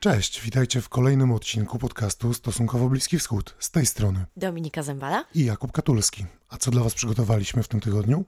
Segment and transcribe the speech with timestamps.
[0.00, 3.54] Cześć, witajcie w kolejnym odcinku podcastu Stosunkowo Bliski Wschód.
[3.58, 6.24] Z tej strony Dominika Zembala i Jakub Katulski.
[6.48, 8.24] A co dla Was przygotowaliśmy w tym tygodniu?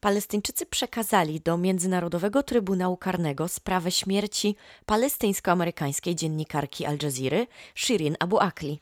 [0.00, 8.80] Palestyńczycy przekazali do Międzynarodowego Trybunału Karnego sprawę śmierci palestyńsko-amerykańskiej dziennikarki Al Jazeera Shirin Abu Akli.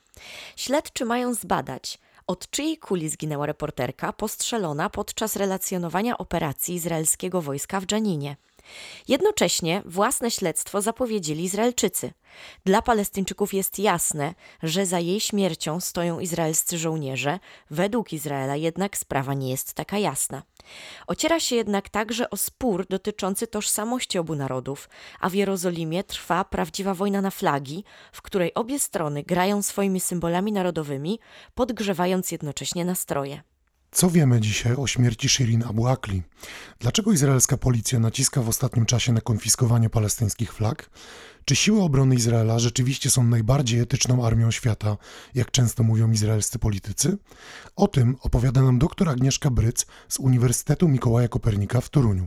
[0.56, 7.86] Śledczy mają zbadać, od czyjej kuli zginęła reporterka postrzelona podczas relacjonowania operacji izraelskiego wojska w
[7.86, 8.36] Dżaninie.
[9.08, 12.12] Jednocześnie własne śledztwo zapowiedzieli Izraelczycy.
[12.64, 17.38] Dla Palestyńczyków jest jasne, że za jej śmiercią stoją izraelscy żołnierze,
[17.70, 20.42] według Izraela jednak sprawa nie jest taka jasna.
[21.06, 24.88] Ociera się jednak także o spór dotyczący tożsamości obu narodów,
[25.20, 30.52] a w Jerozolimie trwa prawdziwa wojna na flagi, w której obie strony grają swoimi symbolami
[30.52, 31.20] narodowymi,
[31.54, 33.42] podgrzewając jednocześnie nastroje.
[33.94, 36.22] Co wiemy dzisiaj o śmierci Shirin Abu Akli?
[36.78, 40.90] Dlaczego izraelska policja naciska w ostatnim czasie na konfiskowanie palestyńskich flag?
[41.44, 44.96] Czy siły obrony Izraela rzeczywiście są najbardziej etyczną armią świata,
[45.34, 47.18] jak często mówią izraelscy politycy?
[47.76, 52.26] O tym opowiada nam dr Agnieszka Bryc z Uniwersytetu Mikołaja Kopernika w Toruniu.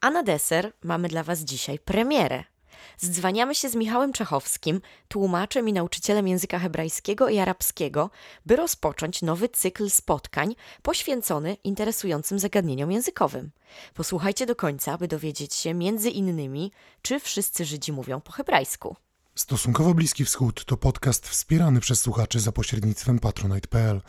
[0.00, 2.53] A na deser mamy dla Was dzisiaj premierę.
[2.98, 8.10] Zdzwaniamy się z Michałem Czechowskim, tłumaczem i nauczycielem języka hebrajskiego i arabskiego,
[8.46, 13.50] by rozpocząć nowy cykl spotkań poświęcony interesującym zagadnieniom językowym.
[13.94, 18.96] Posłuchajcie do końca, aby dowiedzieć się między innymi, czy wszyscy Żydzi mówią po hebrajsku.
[19.34, 24.00] Stosunkowo Bliski Wschód to podcast wspierany przez słuchaczy za pośrednictwem patronite.pl.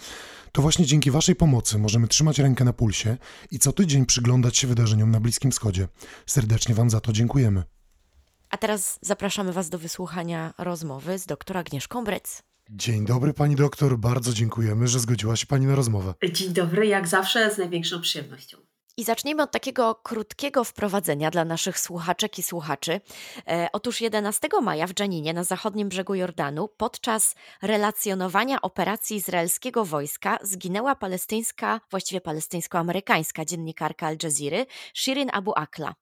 [0.51, 3.17] To właśnie dzięki Waszej pomocy możemy trzymać rękę na pulsie
[3.51, 5.87] i co tydzień przyglądać się wydarzeniom na Bliskim Wschodzie.
[6.25, 7.63] Serdecznie Wam za to dziękujemy.
[8.49, 12.43] A teraz zapraszamy Was do wysłuchania rozmowy z dr Agnieszką Brec.
[12.69, 16.13] Dzień dobry pani doktor, bardzo dziękujemy, że zgodziła się pani na rozmowę.
[16.31, 18.57] Dzień dobry, jak zawsze z największą przyjemnością.
[18.97, 23.01] I zaczniemy od takiego krótkiego wprowadzenia dla naszych słuchaczek i słuchaczy.
[23.47, 30.39] E, otóż 11 maja w Dżaninie na zachodnim brzegu Jordanu podczas relacjonowania operacji izraelskiego wojska
[30.41, 35.95] zginęła palestyńska, właściwie palestyńsko-amerykańska dziennikarka Al Jazeera Shirin Abu Akla.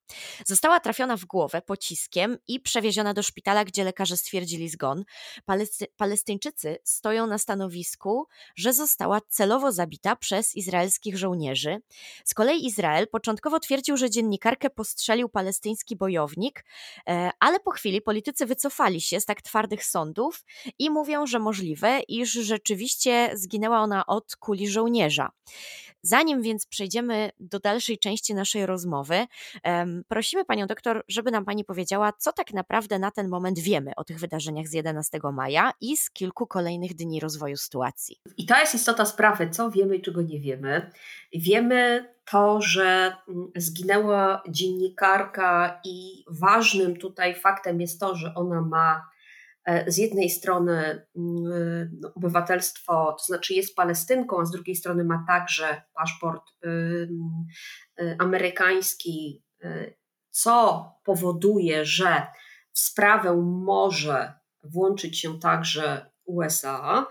[0.46, 5.04] Została trafiona w głowę pociskiem i przewieziona do szpitala, gdzie lekarze stwierdzili zgon.
[5.46, 11.81] Palesty Palestyńczycy stoją na stanowisku, że została celowo zabita przez izraelskich żołnierzy.
[12.25, 16.66] Z kolei Izrael Izrael początkowo twierdził, że dziennikarkę postrzelił palestyński bojownik,
[17.08, 20.44] e, ale po chwili politycy wycofali się z tak twardych sądów
[20.80, 25.30] i mówią, że możliwe, iż rzeczywiście zginęła ona od kuli żołnierza.
[26.02, 29.26] Zanim więc przejdziemy do dalszej części naszej rozmowy,
[30.08, 34.04] prosimy panią doktor, żeby nam pani powiedziała, co tak naprawdę na ten moment wiemy o
[34.04, 38.22] tych wydarzeniach z 11 maja i z kilku kolejnych dni rozwoju sytuacji.
[38.38, 40.92] I to jest istota sprawy, co wiemy i czego nie wiemy.
[41.34, 49.10] Wiemy to, że mm, zginęła dziennikarka i ważnym tutaj faktem jest to, że ona ma
[49.66, 55.04] e, z jednej strony mm, no, obywatelstwo, to znaczy jest Palestynką, a z drugiej strony
[55.04, 57.10] ma także paszport y,
[58.20, 59.98] amerykański, y,
[60.30, 62.28] co powoduje, że
[62.72, 63.36] w sprawę
[63.66, 67.06] może włączyć się także USA.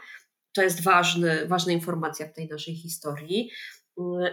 [0.53, 3.51] To jest ważny, ważna informacja w tej naszej historii.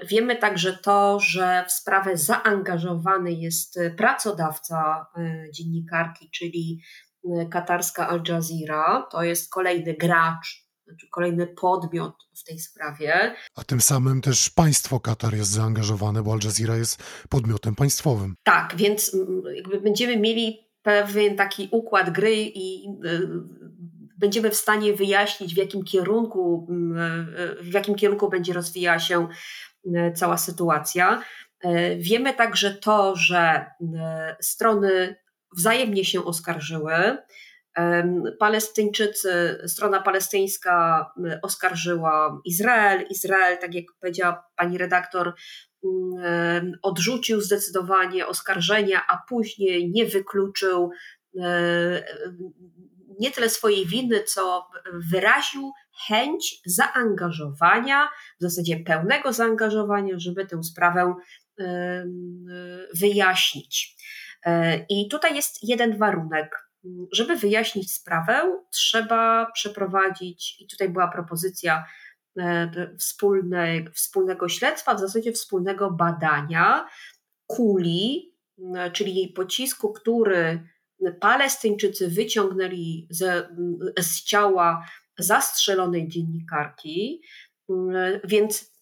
[0.08, 6.82] Wiemy także to, że w sprawę zaangażowany jest pracodawca e, dziennikarki, czyli
[7.26, 9.08] e, katarska Al Jazeera.
[9.12, 13.36] To jest kolejny gracz, znaczy kolejny podmiot w tej sprawie.
[13.56, 18.36] A tym samym też państwo Katar jest zaangażowane, bo Al Jazeera jest podmiotem państwowym.
[18.44, 19.16] Tak, więc
[19.56, 22.88] jakby będziemy mieli pewien taki układ gry i
[24.20, 29.28] będziemy w stanie wyjaśnić, w jakim kierunku, mm, e, w jakim kierunku będzie rozwijała się
[29.96, 31.24] e, cała sytuacja.
[31.64, 33.66] E, wiemy także to, że
[34.42, 35.16] strony
[35.58, 37.18] wzajemnie się oskarżyły.
[38.40, 41.06] Palestyńczycy, strona palestyńska
[41.44, 43.06] oskarżyła Izrael.
[43.10, 45.34] Izrael, tak jak powiedziała pani redaktor,
[46.82, 50.92] odrzucił zdecydowanie oskarżenia, a później nie wykluczył
[53.20, 54.68] nie tyle swojej winy, co
[55.12, 55.72] wyraził
[56.08, 61.16] chęć zaangażowania, w zasadzie pełnego zaangażowania, żeby tę sprawę
[62.94, 63.96] wyjaśnić.
[64.46, 66.70] E, I tutaj jest jeden warunek.
[67.12, 71.86] Żeby wyjaśnić sprawę, trzeba przeprowadzić, i tutaj była propozycja
[72.40, 76.88] e, wspólne, wspólnego śledztwa, w zasadzie wspólnego badania
[77.48, 78.34] kuli,
[78.94, 80.68] czyli jej pocisku, który
[81.20, 83.50] Palestyńczycy wyciągnęli ze,
[84.00, 84.86] z ciała
[85.18, 87.22] zastrzelonej dziennikarki,
[88.24, 88.74] więc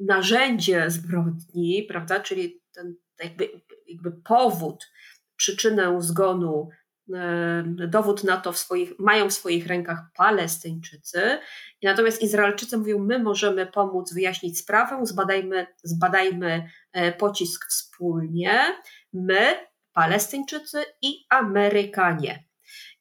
[0.00, 3.48] narzędzie zbrodni, prawda, czyli ten jakby,
[3.86, 4.90] jakby powód,
[5.36, 6.68] przyczynę zgonu
[7.88, 11.38] dowód na to w swoich, mają w swoich rękach Palestyńczycy.
[11.82, 16.68] Natomiast Izraelczycy mówią, my możemy pomóc wyjaśnić sprawę, zbadajmy, zbadajmy
[17.18, 18.60] pocisk wspólnie.
[19.12, 19.54] My,
[19.96, 22.44] Palestyńczycy i Amerykanie.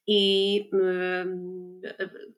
[0.08, 0.70] I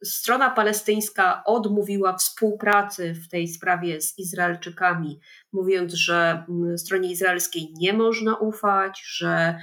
[0.04, 5.20] strona palestyńska odmówiła współpracy w tej sprawie z Izraelczykami,
[5.54, 6.46] mówiąc, że
[6.78, 9.60] stronie izraelskiej nie można ufać, że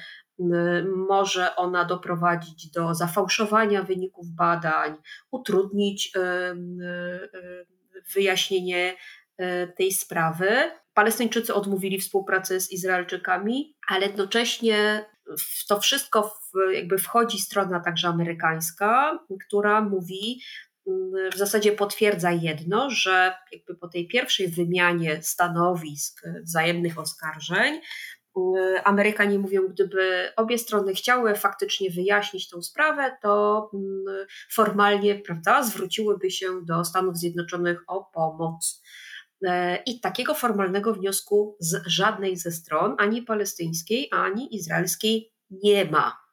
[1.09, 4.95] może ona doprowadzić do zafałszowania wyników badań,
[5.31, 6.13] utrudnić
[8.15, 8.97] wyjaśnienie
[9.77, 10.49] tej sprawy.
[10.95, 15.05] Palestyńczycy odmówili współpracy z Izraelczykami, ale jednocześnie
[15.39, 16.37] w to wszystko
[16.73, 20.41] jakby wchodzi strona także amerykańska, która mówi,
[20.87, 27.81] mm, w zasadzie potwierdza jedno, że jakby po tej pierwszej wymianie stanowisk, wzajemnych oskarżeń,
[28.37, 35.63] mm, Amerykanie mówią, gdyby obie strony chciały faktycznie wyjaśnić tę sprawę, to mm, formalnie prawda,
[35.63, 38.83] zwróciłyby się do Stanów Zjednoczonych o pomoc.
[39.45, 46.25] E, I takiego formalnego wniosku z żadnej ze stron, ani palestyńskiej, ani izraelskiej, nie ma.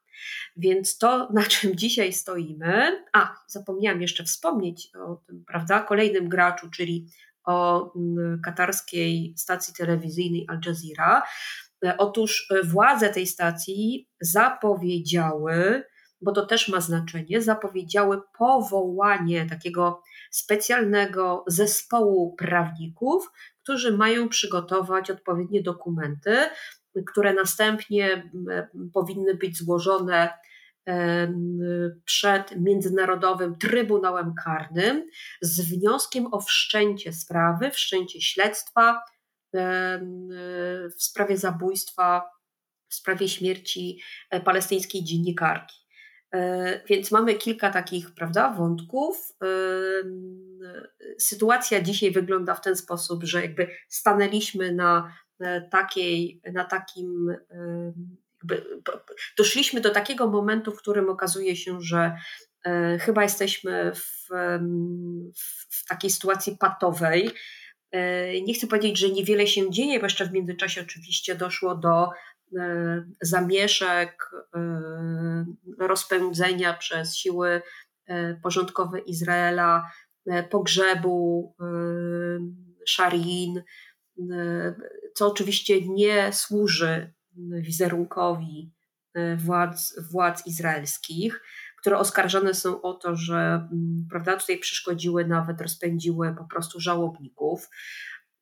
[0.57, 6.69] Więc to, na czym dzisiaj stoimy, a zapomniałam jeszcze wspomnieć o tym, prawda, kolejnym graczu,
[6.69, 7.07] czyli
[7.45, 11.23] o mm, katarskiej stacji telewizyjnej Al Jazeera.
[11.85, 15.83] E, otóż e, władze tej stacji zapowiedziały,
[16.21, 23.31] bo to też ma znaczenie, zapowiedziały powołanie takiego specjalnego zespołu prawników,
[23.63, 26.37] którzy mają przygotować odpowiednie dokumenty,
[27.07, 28.31] które następnie
[28.93, 30.29] powinny być złożone
[32.05, 35.09] przed Międzynarodowym Trybunałem Karnym
[35.41, 39.01] z wnioskiem o wszczęcie sprawy, wszczęcie śledztwa
[40.97, 42.29] w sprawie zabójstwa,
[42.89, 45.80] w sprawie śmierci e, palestyńskiej dziennikarki.
[46.33, 49.35] E, więc mamy kilka takich prawda, wątków.
[49.43, 49.47] E,
[51.17, 55.13] sytuacja dzisiaj wygląda w ten sposób, że jakby stanęliśmy na
[55.71, 57.35] takiej, na takim
[58.37, 58.81] jakby
[59.37, 62.15] doszliśmy do takiego momentu, w którym okazuje się, że
[62.99, 64.27] chyba jesteśmy w,
[65.69, 67.31] w takiej sytuacji patowej.
[68.43, 72.30] Nie chcę powiedzieć, że niewiele się dzieje, bo jeszcze w międzyczasie oczywiście doszło do E,
[73.21, 75.45] zamieszek, e,
[75.79, 77.61] rozpędzenia przez siły
[78.07, 79.91] e, porządkowe Izraela,
[80.49, 81.55] pogrzebu
[82.87, 83.63] Sharin,
[85.13, 88.71] co oczywiście nie służy wizerunkowi
[89.37, 91.41] władz, władz izraelskich,
[91.81, 93.67] które oskarżane są o to, że
[94.09, 97.69] prawda, tutaj przeszkodziły, nawet rozpędziły po prostu żałobników.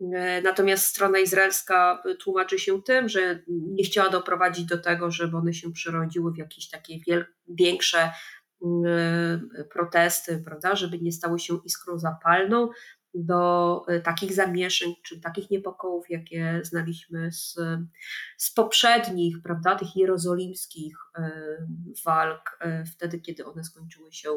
[0.01, 5.53] E, natomiast strona izraelska tłumaczy się tym, że nie chciała doprowadzić do tego, żeby one
[5.53, 6.93] się przerodziły w jakieś takie
[7.47, 8.11] większe e,
[9.73, 12.69] protesty, prawda, żeby nie stały się iskrą zapalną
[13.13, 17.55] do e, takich zamieszek czy takich niepokojów, jakie znaliśmy z,
[18.37, 20.97] z poprzednich, prawda, tych jerozolimskich
[22.05, 22.59] walk,
[22.95, 24.29] wtedy, kiedy one skończyły się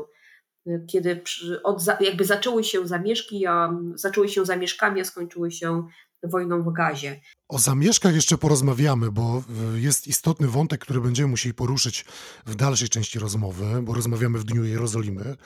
[0.87, 1.23] kiedy
[1.63, 5.87] od, jakby zaczęły się zamieszki, a zaczęły się zamieszkami, a skończyły się
[6.23, 7.21] wojną w gazie.
[7.49, 9.43] O zamieszkach jeszcze porozmawiamy, bo
[9.75, 12.05] jest istotny wątek, który będziemy musieli poruszyć
[12.47, 15.37] w dalszej części rozmowy, bo rozmawiamy w Dniu Jerozolimy,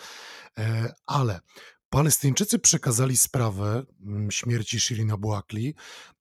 [0.58, 1.40] e, ale
[1.90, 5.75] Palestyńczycy przekazali sprawę mm, śmierci Shirin Abu Akli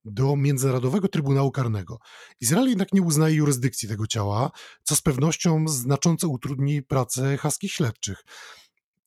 [0.05, 1.99] do Międzynarodowego Trybunału Karnego.
[2.41, 4.51] Izrael jednak nie uznaje jurysdykcji tego ciała,
[4.83, 8.23] co z pewnością znacząco utrudni pracę haskich śledczych.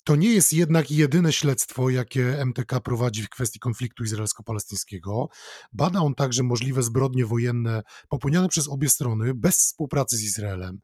[0.08, 5.26] To nie jest jednak jedyne śledztwo, jakie MTK prowadzi w kwestii konfliktu izraelsko-palestyńskiego.
[5.72, 10.78] Bada on także możliwe zbrodnie wojenne popełniane przez obie strony bez współpracy z Izraelem.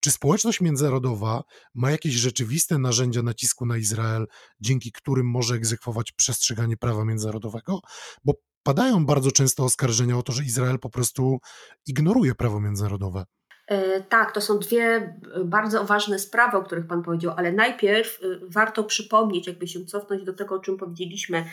[0.00, 1.42] Czy społeczność międzynarodowa
[1.74, 4.26] ma jakieś rzeczywiste narzędzia nacisku na Izrael,
[4.60, 7.80] dzięki którym może egzekwować przestrzeganie prawa międzynarodowego?
[8.24, 11.38] Bo padają bardzo często oskarżenia o to, że Izrael po prostu
[11.86, 13.24] ignoruje prawo międzynarodowe.
[13.70, 18.20] E, tak, to są dwie e, bardzo ważne sprawy, o których Pan powiedział, ale najpierw
[18.22, 21.44] e, warto przypomnieć, jakby się cofnąć do tego, o czym powiedzieliśmy.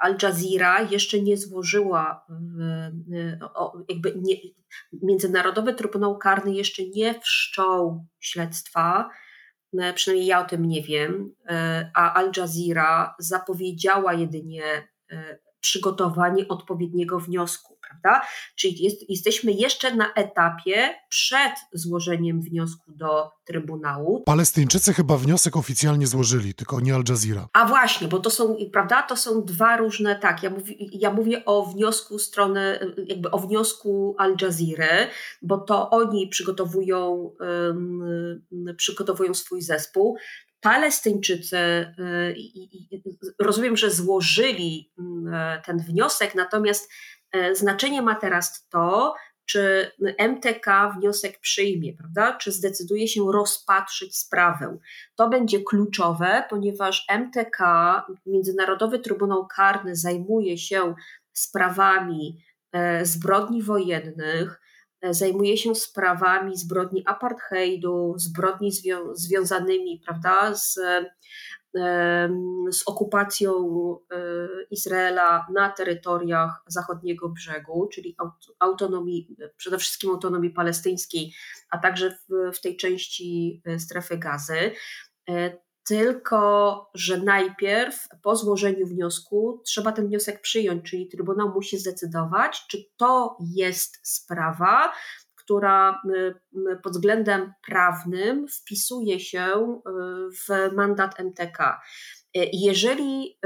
[0.00, 2.26] Al Jazeera jeszcze nie złożyła,
[3.88, 4.34] jakby nie,
[5.02, 9.10] Międzynarodowy Trybunał Karny jeszcze nie wszczął śledztwa,
[9.94, 11.34] przynajmniej ja o tym nie wiem,
[11.94, 14.88] a Al Jazeera zapowiedziała jedynie
[15.60, 17.73] przygotowanie odpowiedniego wniosku.
[17.88, 18.26] Prawda?
[18.56, 24.22] Czyli jest, jesteśmy jeszcze na etapie przed złożeniem wniosku do Trybunału.
[24.26, 27.48] Palestyńczycy chyba wniosek oficjalnie złożyli, tylko nie Al Jazeera.
[27.52, 31.44] A właśnie, bo to są, prawda, to są dwa różne, tak, ja mówię, ja mówię
[31.44, 35.08] o wniosku strony, jakby o wniosku Al Jazeera,
[35.42, 40.16] bo to oni przygotowują, um, przygotowują swój zespół.
[40.60, 42.34] Palestyńczycy, y,
[43.38, 44.92] rozumiem, że złożyli
[45.66, 46.90] ten wniosek, natomiast
[47.52, 49.14] znaczenie ma teraz to,
[49.46, 52.36] czy MTK wniosek przyjmie, prawda?
[52.36, 54.78] Czy zdecyduje się rozpatrzyć sprawę.
[55.14, 57.58] To będzie kluczowe, ponieważ MTK,
[58.26, 60.94] Międzynarodowy Trybunał Karny, zajmuje się
[61.32, 62.38] sprawami
[62.72, 64.60] e, zbrodni wojennych,
[65.00, 70.78] e, zajmuje się sprawami zbrodni apartheidu, zbrodni zwią związanymi prawda, z
[72.70, 73.52] z okupacją
[74.12, 74.18] e,
[74.70, 78.16] Izraela na terytoriach zachodniego brzegu, czyli
[78.58, 81.32] autonomii, przede wszystkim autonomii palestyńskiej,
[81.70, 84.72] a także w, w tej części e, strefy gazy.
[85.28, 92.66] E, tylko, że najpierw po złożeniu wniosku trzeba ten wniosek przyjąć, czyli Trybunał musi zdecydować,
[92.68, 94.92] czy to jest sprawa,
[95.44, 96.34] która y,
[96.82, 99.90] pod względem prawnym wpisuje się y,
[100.30, 101.80] w mandat MTK.
[102.36, 103.38] Y, jeżeli,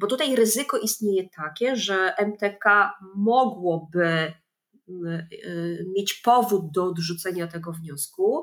[0.00, 4.32] bo tutaj ryzyko istnieje takie, że MTK mogłoby
[5.96, 8.42] mieć powód do odrzucenia tego wniosku,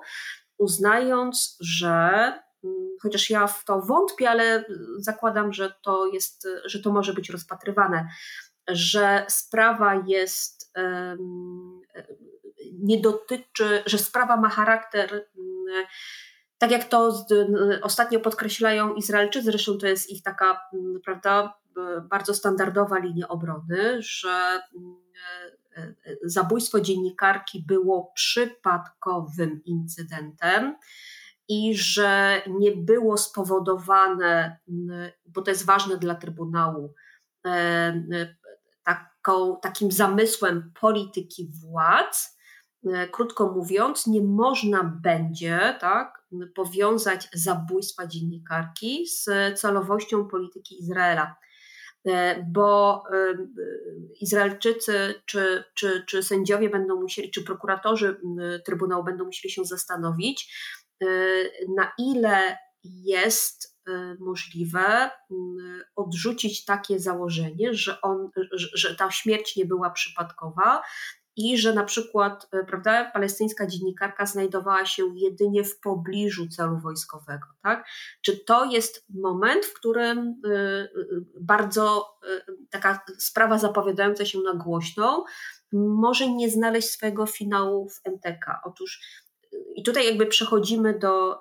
[0.57, 2.33] uznając, że
[3.01, 4.65] chociaż ja w to wątpię, ale
[4.97, 8.07] zakładam, że to jest, że to może być rozpatrywane,
[8.67, 10.71] że sprawa jest
[12.73, 15.85] nie dotyczy, że sprawa ma charakter, mm,
[16.57, 17.25] tak jak to
[17.81, 21.61] ostatnio podkreślają Izraelczycy, zresztą to jest ich taka, mm, prawda,
[22.09, 24.95] bardzo standardowa linia obrony, że mm,
[25.77, 30.75] e, e, zabójstwo dziennikarki było przypadkowym incydentem
[31.47, 34.57] i że nie było spowodowane,
[35.25, 36.93] bo to jest ważne dla Trybunału,
[37.45, 38.03] e,
[38.83, 42.37] taką, takim zamysłem polityki władz,
[43.11, 46.21] krótko mówiąc, nie można będzie tak,
[46.55, 49.25] powiązać zabójstwa dziennikarki z
[49.59, 51.35] celowością polityki Izraela.
[52.07, 53.37] E, bo e,
[54.21, 58.21] Izraelczycy czy, czy, czy sędziowie będą musieli, czy prokuratorzy
[58.65, 60.55] Trybunału będą musieli się zastanowić,
[61.75, 63.79] na ile jest
[64.19, 65.09] możliwe
[65.95, 68.29] odrzucić takie założenie, że, on,
[68.73, 70.81] że ta śmierć nie była przypadkowa,
[71.35, 77.47] i że na przykład e, prawda, palestyńska dziennikarka znajdowała się jedynie w pobliżu celu wojskowego.
[77.63, 77.87] Tak?
[78.21, 80.89] Czy to jest moment, w którym e, e,
[81.41, 82.17] bardzo
[82.69, 85.23] taka sprawa zapowiadająca się na głośną
[85.73, 88.61] może nie znaleźć swojego finału w MTK?
[88.63, 89.01] Otóż
[89.75, 91.39] i tutaj jakby przechodzimy do,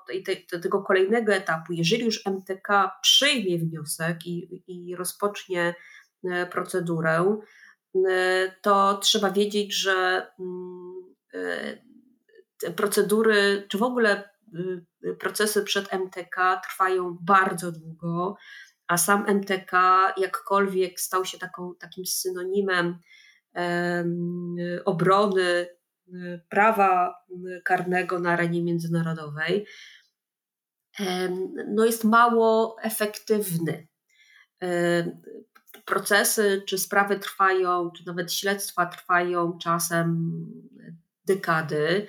[0.53, 1.73] do, tego kolejnego etapu.
[1.73, 5.75] Jeżeli już MTK przyjmie wniosek i, i rozpocznie
[6.51, 7.39] procedurę,
[8.63, 11.15] to trzeba wiedzieć, że mm,
[12.61, 14.31] te procedury, czy w ogóle
[15.05, 18.37] y, procesy przed MTK trwają bardzo długo,
[18.89, 19.73] a sam MTK
[20.17, 22.99] jakkolwiek stał się taką, takim synonimem
[24.85, 25.69] obrony
[26.09, 27.15] y, prawa
[27.65, 29.67] karnego na arenie międzynarodowej,
[31.69, 33.89] no jest mało efektywny
[35.91, 40.31] procesy czy sprawy trwają, czy nawet śledztwa trwają czasem
[41.27, 42.07] dekady.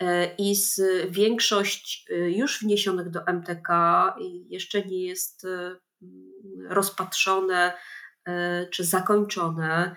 [0.00, 3.68] E, I z większość e, już wniesionych do MTK
[4.48, 5.76] jeszcze nie jest e,
[6.68, 7.72] rozpatrzone
[8.70, 9.96] czy zakończone.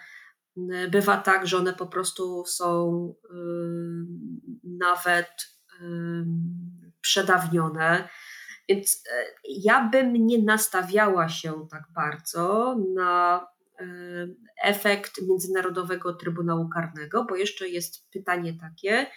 [0.92, 3.15] Bywa tak, że one po prostu są
[4.63, 5.30] nawet
[7.01, 8.10] przedawnione.
[8.70, 13.48] Więc e, ja bym nie nastawiała się tak bardzo na
[13.79, 13.86] e,
[14.63, 19.08] efekt Międzynarodowego Trybunału Karnego, bo jeszcze jest pytanie takie,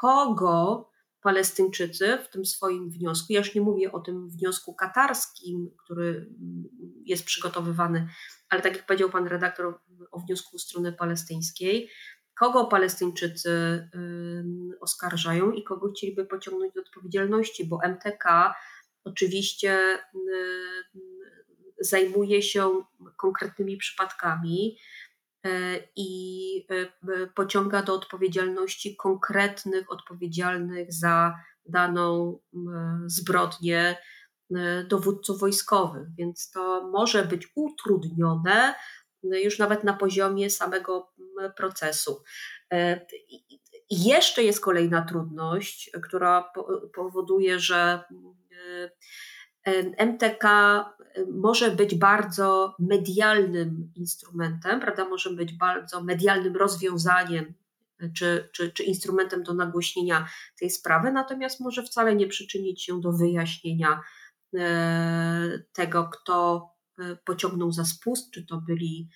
[0.00, 6.30] kogo Palestyńczycy w tym swoim wniosku, ja już nie mówię o tym wniosku katarskim, który
[7.04, 8.08] jest przygotowywany,
[8.48, 11.90] ale tak jak powiedział pan redaktor o wniosku strony palestyńskiej,
[12.38, 13.88] kogo Palestyńczycy
[14.80, 18.54] oskarżają i kogo chcieliby pociągnąć do odpowiedzialności, bo MTK
[19.06, 20.18] oczywiście y,
[21.80, 22.84] zajmuje się
[23.16, 24.78] konkretnymi przypadkami
[25.46, 25.50] y,
[25.96, 31.34] i y, pociąga do odpowiedzialności konkretnych, odpowiedzialnych za
[31.68, 32.38] daną
[33.06, 33.96] zbrodnię
[34.88, 38.74] dowódców wojskowych, więc to może być utrudnione
[39.22, 41.12] już nawet na poziomie samego
[41.56, 42.22] procesu.
[43.90, 46.52] Jeszcze jest kolejna trudność, która
[46.94, 48.04] powoduje, że
[49.98, 50.44] MTK
[51.32, 55.08] może być bardzo medialnym instrumentem, prawda?
[55.08, 57.54] Może być bardzo medialnym rozwiązaniem
[58.14, 60.28] czy, czy, czy instrumentem do nagłośnienia
[60.60, 64.00] tej sprawy, natomiast może wcale nie przyczynić się do wyjaśnienia
[64.54, 69.08] e, tego, kto e, pociągnął za spust, czy to byli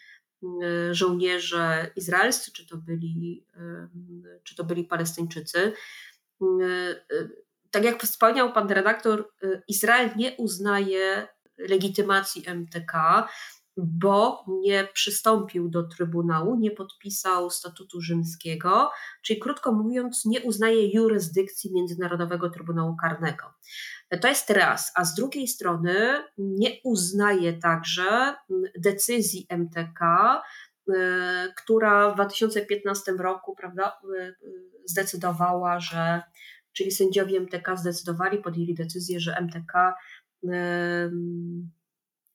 [0.63, 3.47] e, żołnierze izraelscy, czy to byli,
[4.45, 5.73] czy to byli Palestyńczycy.
[7.71, 9.31] Tak jak wspomniał pan redaktor,
[9.69, 13.29] Izrael nie uznaje legitymacji MTK,
[13.77, 18.91] bo nie przystąpił do Trybunału, nie podpisał statutu rzymskiego,
[19.23, 23.45] czyli krótko mówiąc, nie uznaje jurysdykcji Międzynarodowego Trybunału Karnego.
[24.21, 28.35] To jest raz, a z drugiej strony nie uznaje także
[28.79, 30.43] decyzji MTK,
[30.89, 30.93] y,
[31.57, 34.37] która w 2015 roku prawda, y,
[34.85, 36.23] zdecydowała, że,
[36.73, 39.95] czyli sędziowie MTK zdecydowali, podjęli decyzję, że MTK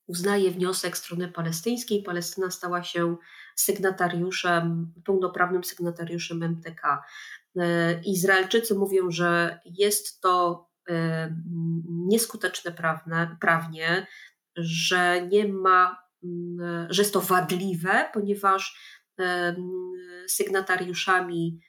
[0.07, 2.03] uznaje wniosek strony palestyńskiej.
[2.03, 3.15] Palestyna stała się
[3.55, 7.03] sygnatariuszem, pełnoprawnym sygnatariuszem MTK.
[7.57, 11.35] E, Izraelczycy mówią, że jest to e,
[11.89, 14.07] nieskuteczne prawne, prawnie,
[14.57, 16.05] że nie ma,
[16.89, 18.95] że jest to wadliwe, ponieważ
[20.27, 21.59] sygnatariuszami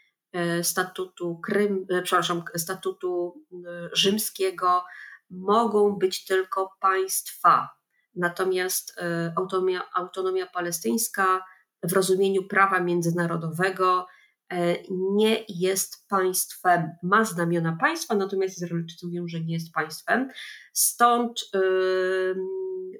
[0.62, 3.44] statutu Krym, przepraszam, statutu
[3.92, 4.84] rzymskiego
[5.30, 7.76] mogą być tylko państwa,
[8.16, 11.44] Natomiast e, autonomia, autonomia palestyńska
[11.82, 14.06] w rozumieniu prawa międzynarodowego
[14.52, 20.28] e, nie jest państwem, ma znamiona państwa, natomiast Izraelczycy mówią, że nie jest państwem.
[20.72, 21.58] Stąd e,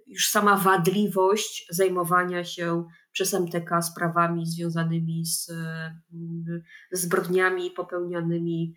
[0.07, 5.53] już sama wadliwość zajmowania się przez MTK sprawami związanymi z
[6.93, 8.75] zbrodniami popełnianymi,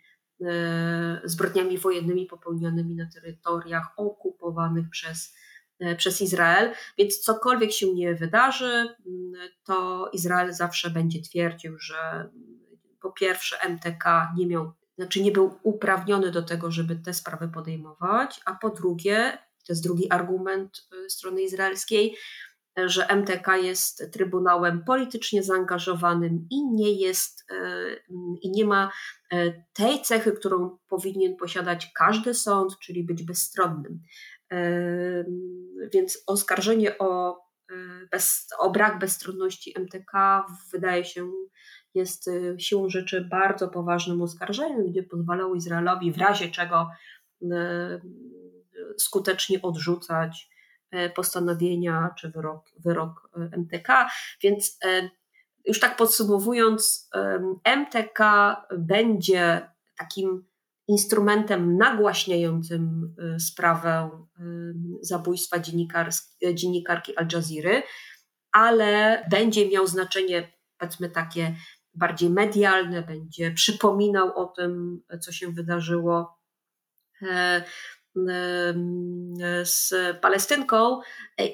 [1.23, 5.33] zbrodniami wojennymi popełnianymi na terytoriach okupowanych przez
[5.79, 12.29] E, przez Izrael, więc cokolwiek się nie wydarzy, mm, to Izrael zawsze będzie twierdził, że
[13.01, 18.41] po pierwsze MTK nie miał, znaczy nie był uprawniony do tego, żeby te sprawy podejmować,
[18.45, 22.15] a po drugie, to jest drugi argument e, strony izraelskiej,
[22.85, 27.55] że MTK jest trybunałem politycznie zaangażowanym i nie jest e,
[28.41, 28.91] i nie ma
[29.73, 34.01] tej cechy, którą powinien posiadać każdy sąd, czyli być bezstronnym.
[35.93, 37.37] Więc oskarżenie o,
[37.71, 37.75] e,
[38.11, 41.31] bez, o brak bezstronności MTK wydaje się
[41.95, 46.89] jest e, siłą rzeczy bardzo poważnym oskarżeniem, gdzie pozwalało Izraelowi w razie czego
[47.51, 48.01] e,
[48.97, 50.49] skutecznie odrzucać
[51.15, 54.09] postanowienia czy wyrok, wyrok MTK.
[54.43, 54.79] Więc
[55.65, 57.09] już tak podsumowując,
[57.63, 58.19] MTK
[58.77, 60.45] będzie takim
[60.87, 64.09] instrumentem nagłaśniającym sprawę
[65.01, 65.57] zabójstwa
[66.53, 67.81] dziennikarki Al Jazeera,
[68.51, 71.55] ale będzie miał znaczenie, powiedzmy, takie
[71.93, 76.39] bardziej medialne, będzie przypominał o tym, co się wydarzyło
[77.21, 77.63] e,
[79.63, 80.99] z Palestynką,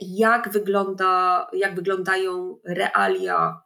[0.01, 3.61] jak, wygląda, jak wyglądają realia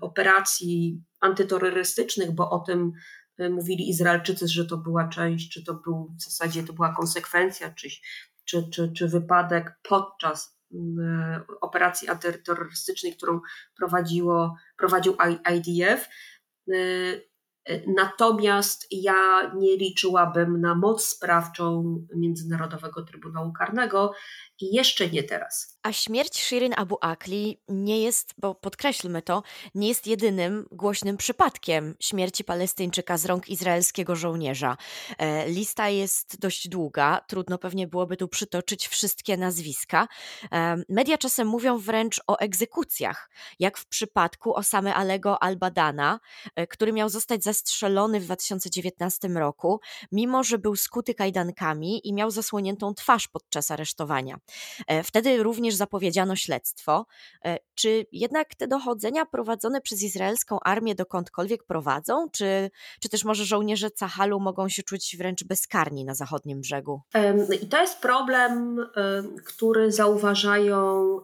[0.00, 2.92] operacji antyterrorystycznych, bo o tym
[3.38, 7.70] E, mówili Izraelczycy, że to była część, czy to był w zasadzie to była konsekwencja,
[7.70, 7.88] czy,
[8.44, 13.40] czy, czy, czy wypadek podczas e, operacji antyterrorystycznej, którą
[13.76, 15.16] prowadziło, prowadził
[15.54, 16.08] IDF.
[17.86, 24.12] Natomiast ja nie liczyłabym na moc sprawczą Międzynarodowego Trybunału Karnego
[24.60, 25.75] i jeszcze nie teraz.
[25.86, 29.42] A śmierć Shirin Abu Akli nie jest, bo podkreślmy to,
[29.74, 34.76] nie jest jedynym głośnym przypadkiem śmierci Palestyńczyka z rąk izraelskiego żołnierza.
[35.18, 40.08] E, lista jest dość długa, trudno pewnie byłoby tu przytoczyć wszystkie nazwiska.
[40.52, 46.20] E, media czasem mówią wręcz o egzekucjach, jak w przypadku Osamy Alego Al-Badana,
[46.56, 49.80] e, który miał zostać zastrzelony w 2019 roku,
[50.12, 54.36] mimo że był skuty kajdankami i miał zasłoniętą twarz podczas aresztowania.
[55.04, 57.06] Wtedy również zapowiedziano śledztwo.
[57.44, 62.70] E, czy jednak te dochodzenia prowadzone przez izraelską armię dokądkolwiek prowadzą, czy,
[63.02, 67.00] czy też może żołnierze Cahalu mogą się czuć wręcz bezkarni na zachodnim brzegu?
[67.62, 68.78] I to jest problem,
[69.44, 71.20] który zauważają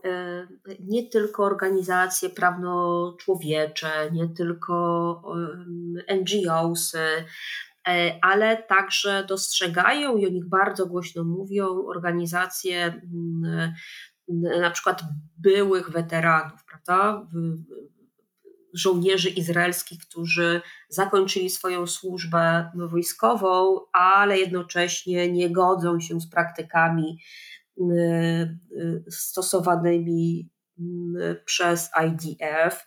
[0.80, 5.22] nie tylko organizacje prawno-człowiecze, nie tylko
[6.20, 6.94] NGOs,
[7.88, 13.02] E, ale także dostrzegają i o nich bardzo głośno mówią organizacje
[14.60, 15.02] na przykład
[15.38, 17.26] byłych weteranów, prawda?
[18.74, 27.18] żołnierzy izraelskich, którzy zakończyli swoją służbę wojskową, ale jednocześnie nie godzą się z praktykami
[29.10, 30.50] stosowanymi
[31.44, 32.86] przez IDF,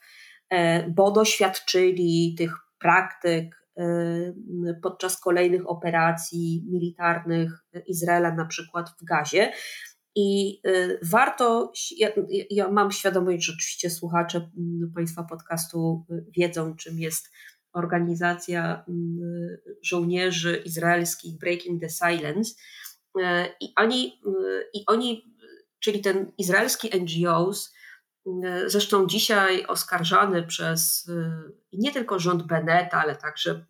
[0.89, 3.65] bo doświadczyli tych praktyk
[4.81, 9.51] podczas kolejnych operacji militarnych Izraela, na przykład w Gazie.
[10.15, 12.10] I y, warto, ja,
[12.49, 14.49] ja, mam świadomość, że oczywiście słuchacze
[14.95, 17.32] Państwa podcastu y, wiedzą, czym jest
[17.73, 18.86] organizacja
[19.84, 22.54] żołnierzy izraelskich Breaking the Silence.
[23.17, 23.21] Y,
[23.62, 24.21] I oni,
[24.73, 25.36] i oni
[25.80, 27.73] czyli ten izraelski NGOs,
[28.65, 31.12] zresztą dzisiaj oskarżany przez
[31.73, 33.65] nie tylko rząd Beneta, ale także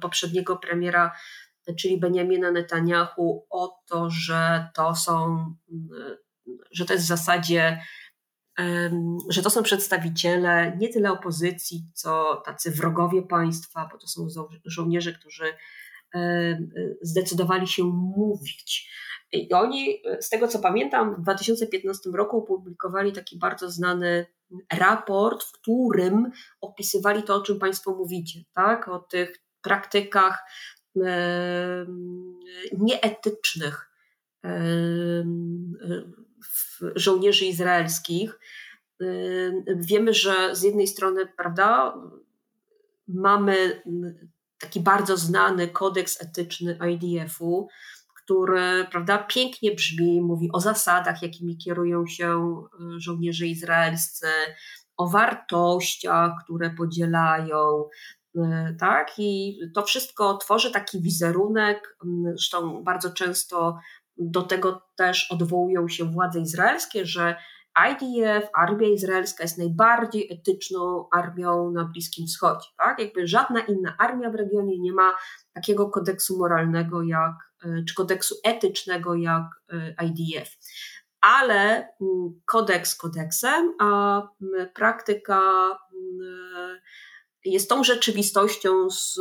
[0.00, 1.12] poprzedniego premiera
[1.74, 5.44] czyli Benjamina Netanyahu, o to, że to są,
[6.70, 7.80] że to jest w zasadzie,
[9.28, 14.28] że to są przedstawiciele nie tyle opozycji, co tacy wrogowie państwa, bo to są
[14.64, 15.44] żołnierze, którzy
[17.02, 18.90] zdecydowali się mówić.
[19.32, 24.26] I oni, z tego co pamiętam, w 2015 roku opublikowali taki bardzo znany
[24.72, 28.88] raport, w którym opisywali to, o czym Państwo mówicie, tak?
[28.88, 30.44] o tych praktykach
[32.78, 33.90] nieetycznych
[36.94, 38.38] żołnierzy izraelskich.
[39.76, 41.94] Wiemy, że z jednej strony, prawda,
[43.08, 43.82] mamy
[44.58, 47.68] taki bardzo znany kodeks etyczny IDF-u,
[48.14, 52.62] który prawda, pięknie brzmi, mówi o zasadach, jakimi kierują się
[52.96, 54.26] żołnierze izraelscy,
[54.96, 57.84] o wartościach, które podzielają,
[58.25, 58.25] E,
[58.80, 59.12] tak?
[59.18, 61.96] I to wszystko tworzy taki wizerunek,
[62.34, 63.78] zresztą bardzo często
[64.18, 67.36] do tego też odwołują się władze izraelskie, że
[67.90, 72.68] IDF, armia izraelska jest najbardziej etyczną armią na Bliskim Wschodzie.
[72.78, 72.98] Tak?
[72.98, 75.16] Jakby żadna inna armia w regionie nie ma
[75.52, 80.56] takiego kodeksu moralnego jak, e, czy kodeksu etycznego jak e, IDF.
[81.20, 81.88] Ale
[82.46, 84.22] kodeks kodeksem, a
[84.74, 85.40] praktyka
[87.46, 89.18] jest tą rzeczywistością, z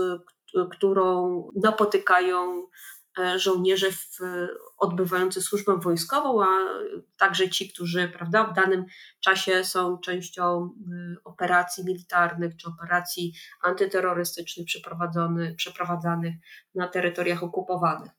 [0.72, 2.68] którą napotykają
[3.20, 4.20] e, żołnierze w,
[4.78, 6.48] odbywający służbę wojskową, a
[7.18, 8.86] także ci, którzy prawda, w danym
[9.20, 13.34] czasie są częścią e, operacji militarnych czy operacji
[13.64, 14.68] antyterrorystycznych
[15.56, 16.36] przeprowadzanych
[16.76, 18.12] na terytoriach okupowanych.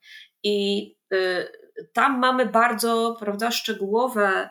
[0.43, 1.49] I e,
[1.93, 4.51] tam mamy bardzo prawda, szczegółowe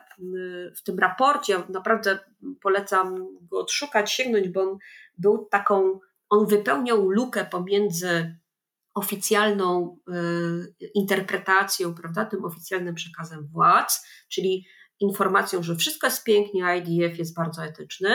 [0.76, 2.18] w tym raporcie, naprawdę
[2.62, 4.78] polecam go odszukać, sięgnąć, bo on
[5.18, 6.00] był taką,
[6.30, 8.36] on wypełniał lukę pomiędzy
[8.96, 14.66] oficjalną y, interpretacją, prawda, tym oficjalnym przekazem władz, czyli
[15.00, 18.10] informacją, że wszystko jest pięknie, IDF jest bardzo etyczny,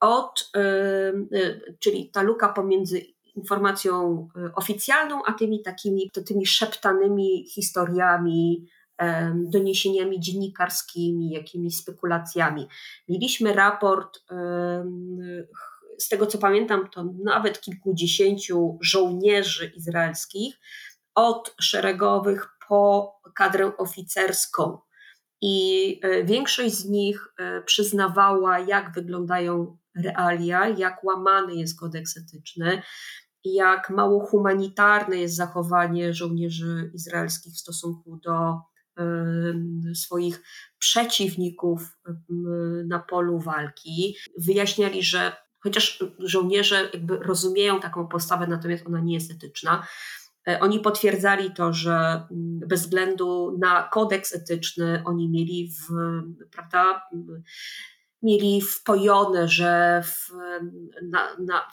[0.00, 3.00] od, y, y, czyli ta luka pomiędzy
[3.36, 8.66] informacją oficjalną, a tymi takimi tymi szeptanymi historiami,
[9.34, 12.66] doniesieniami dziennikarskimi, jakimiś spekulacjami.
[13.08, 14.20] Mieliśmy raport
[15.98, 20.58] z tego co pamiętam, to nawet kilkudziesięciu żołnierzy izraelskich,
[21.14, 24.78] od szeregowych po kadrę oficerską.
[25.42, 32.82] I e, większość z nich e, przyznawała, jak wyglądają realia, jak łamany jest kodeks etyczny,
[33.44, 38.60] jak mało humanitarne jest zachowanie żołnierzy izraelskich w stosunku do
[39.94, 40.42] swoich
[40.78, 41.98] przeciwników
[42.86, 44.16] na polu walki.
[44.38, 45.32] Wyjaśniali, że
[45.66, 49.86] chociaż żołnierze jakby rozumieją taką postawę, natomiast ona nie jest etyczna.
[50.48, 55.92] E, oni potwierdzali to, że mm, bez względu na kodeks etyczny oni mieli w,
[56.50, 57.08] prawda,
[58.22, 60.30] mieli wpojone, że w,
[61.02, 61.68] na, na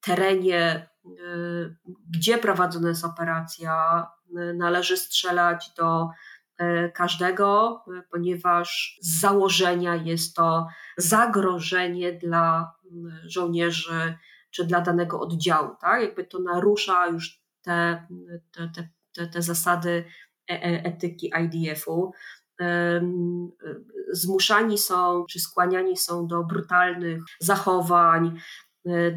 [0.00, 1.18] terenie, e,
[2.10, 4.06] gdzie prowadzona jest operacja,
[4.54, 6.35] należy strzelać do E,
[6.94, 10.66] każdego, e, ponieważ z założenia jest to
[10.96, 12.72] zagrożenie dla
[13.26, 14.14] żołnierzy
[14.50, 15.76] czy dla danego oddziału.
[15.80, 16.02] Tak?
[16.02, 18.06] Jakby to narusza już te,
[18.52, 20.04] te, te, te, te zasady
[20.50, 22.12] e, etyki IDF-u.
[24.12, 28.40] Zmuszani są czy skłaniani są do brutalnych zachowań,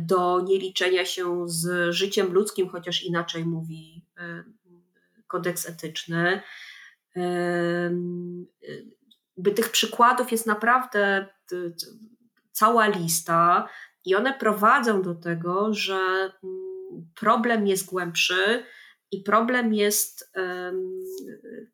[0.02, 4.06] do nieliczenia się z życiem ludzkim, chociaż inaczej mówi
[5.28, 6.42] kodeks etyczny
[9.38, 11.28] by tych przykładów jest naprawdę
[12.52, 13.70] cała lista
[14.06, 16.32] i one prowadzą do tego, że mm,
[17.16, 18.64] problem jest głębszy
[19.12, 20.32] i problem jest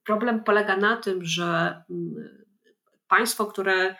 [0.05, 2.45] problem polega na tym, że mm,
[3.07, 3.95] państwo, które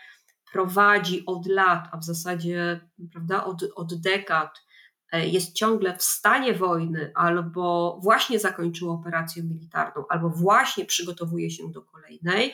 [0.52, 2.80] prowadzi od lat, a w zasadzie
[3.14, 4.65] prawda, od, od dekad,
[5.14, 11.82] jest ciągle w stanie wojny, albo właśnie zakończyło operację militarną, albo właśnie przygotowuje się do
[11.82, 12.54] kolejnej,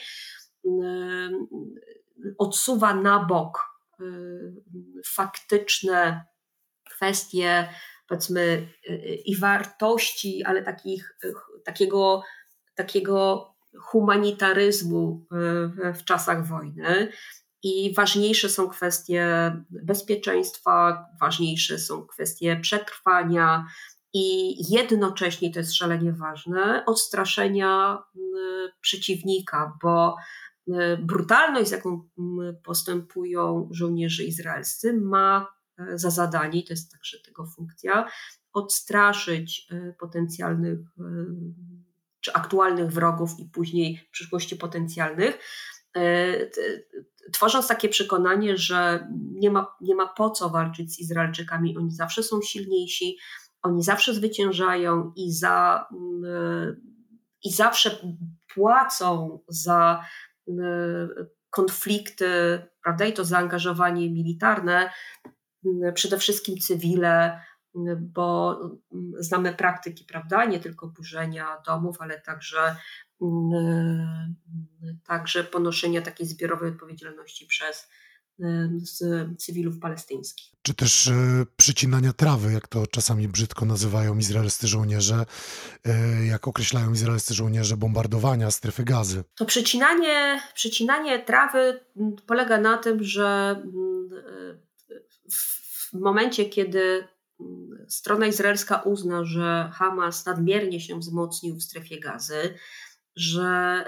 [2.38, 3.72] odsuwa na bok
[5.06, 6.26] faktyczne
[6.90, 7.70] kwestie,
[8.08, 8.68] powiedzmy,
[9.26, 11.18] i wartości, ale takich,
[11.66, 12.24] takiego,
[12.76, 13.48] takiego
[13.80, 15.26] humanitaryzmu
[15.94, 17.12] w czasach wojny.
[17.64, 19.26] I ważniejsze są kwestie
[19.70, 23.66] bezpieczeństwa, ważniejsze są kwestie przetrwania,
[24.14, 28.04] i jednocześnie to jest szalenie ważne odstraszenia
[28.82, 30.16] przeciwnika, bo
[31.00, 32.10] brutalność, z jaką
[32.64, 35.48] postępują żołnierze izraelscy, ma
[35.78, 38.10] e, za zadanie, to jest także tego funkcja,
[38.54, 41.04] odstraszyć e, potencjalnych e,
[42.20, 45.40] czy aktualnych wrogów i później w przyszłości potencjalnych,
[47.34, 52.24] tworząc takie przekonanie, że nie ma, nie ma po co walczyć z Izraelczykami, oni zawsze
[52.24, 53.18] są silniejsi,
[53.62, 55.88] oni zawsze zwyciężają i, za,
[57.44, 57.98] i zawsze
[58.54, 60.06] płacą za
[61.50, 64.92] konflikty, prawda, i to zaangażowanie militarne,
[65.94, 67.42] przede wszystkim cywile,
[68.00, 68.60] bo
[69.20, 72.76] znamy praktyki, prawda, nie tylko burzenia domów, ale także,
[75.04, 77.88] także ponoszenia takiej zbiorowej odpowiedzialności przez
[78.78, 79.04] z
[79.40, 80.52] cywilów palestyńskich.
[80.62, 81.14] Czy też e,
[81.58, 85.26] przycinania trawy, jak to czasami brzydko nazywają izraelscy żołnierze,
[86.28, 89.24] jak określają izraelscy żołnierze bombardowania strefy gazy.
[89.36, 91.80] To przycinanie, przycinanie trawy
[92.28, 93.62] polega na tym, że
[95.30, 97.08] w momencie, kiedy
[97.88, 102.56] strona izraelska uzna, że Hamas nadmiernie się wzmocnił w strefie gazy,
[103.16, 103.86] że,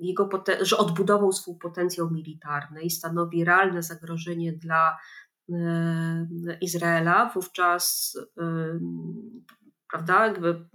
[0.00, 0.28] jego,
[0.60, 4.98] że odbudował swój potencjał militarny i stanowi realne zagrożenie dla
[6.60, 8.16] Izraela, wówczas
[9.90, 10.68] prawda, jakby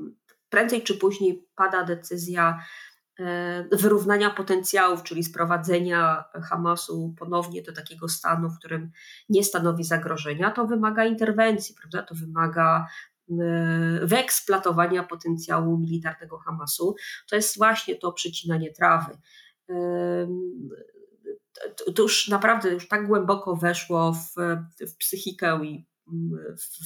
[0.50, 2.60] prędzej czy później pada decyzja
[3.72, 8.92] wyrównania potencjałów, czyli sprowadzenia Hamasu ponownie do takiego stanu, w którym
[9.30, 12.04] nie stanowi zagrożenia, to wymaga interwencji, prawda?
[12.04, 12.88] To wymaga
[13.32, 16.96] E, wyeksploatowania potencjału militarnego Hamasu,
[17.30, 19.18] to jest właśnie to przecinanie trawy.
[19.70, 20.28] E,
[21.96, 24.34] to już naprawdę już tak głęboko weszło w,
[24.88, 25.88] w psychikę i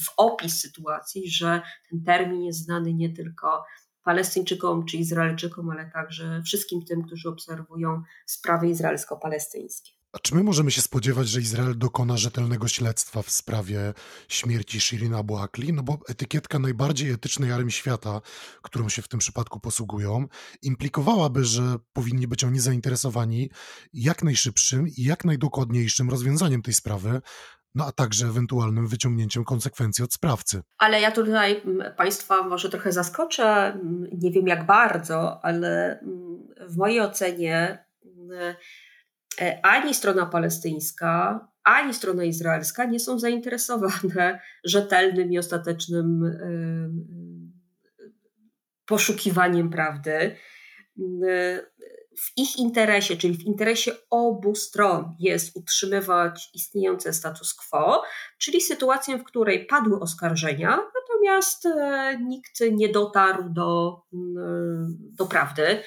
[0.04, 3.64] w opis sytuacji, że ten termin jest znany nie tylko
[4.04, 9.92] Palestyńczykom czy Izraelczykom, ale także wszystkim tym, którzy obserwują sprawy izraelsko-palestyńskie.
[10.14, 13.94] A czy my możemy się spodziewać, że Izrael dokona rzetelnego śledztwa w sprawie
[14.28, 15.72] śmierci Shirin Abu Akli?
[15.72, 18.20] No bo etykietka najbardziej etycznej armii świata,
[18.62, 20.26] którą się w tym przypadku posługują,
[20.62, 23.50] implikowałaby, że powinni być oni zainteresowani
[23.92, 27.20] jak najszybszym i jak najdokładniejszym rozwiązaniem tej sprawy,
[27.74, 30.62] no a także ewentualnym wyciągnięciem konsekwencji od sprawcy.
[30.78, 36.38] Ale ja tutaj mm, Państwa może trochę zaskoczę, mm, nie wiem jak bardzo, ale mm,
[36.68, 37.84] w mojej ocenie
[39.40, 46.38] E, ani strona palestyńska, ani strona izraelska nie są zainteresowane rzetelnym i ostatecznym e,
[48.86, 50.36] poszukiwaniem prawdy.
[52.14, 58.02] E, w ich interesie, czyli w interesie obu stron jest utrzymywać istniejący status quo,
[58.38, 61.68] czyli sytuację, w której padły oskarżenia, natomiast
[62.20, 64.00] nikt nie dotarł do,
[64.92, 65.82] do prawdy,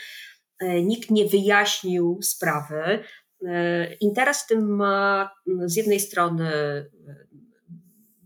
[0.61, 3.03] nikt nie wyjaśnił sprawy.
[3.45, 5.31] E, interes w tym ma
[5.65, 6.87] z jednej strony e,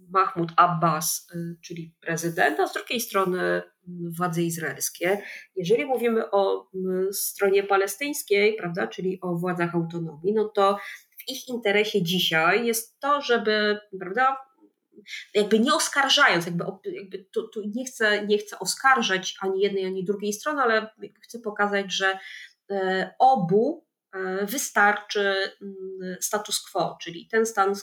[0.10, 3.62] Mahmoud Abbas, e, czyli prezydent, a z drugiej strony
[4.18, 5.22] władze izraelskie.
[5.56, 6.70] Jeżeli mówimy o
[7.12, 10.78] stronie palestyńskiej, prawda, czyli o władzach autonomii, no to
[11.18, 14.38] w ich interesie dzisiaj jest to, żeby, prawda,
[15.34, 20.04] jakby nie oskarżając, jakby, jakby tu, tu, nie, chcę, nie chcę oskarżać ani jednej, ani
[20.04, 20.90] drugiej strony, ale
[21.22, 22.20] chcę pokazać, że
[23.20, 25.36] obu E, wystarczy
[26.22, 27.74] status quo, czyli ten stan,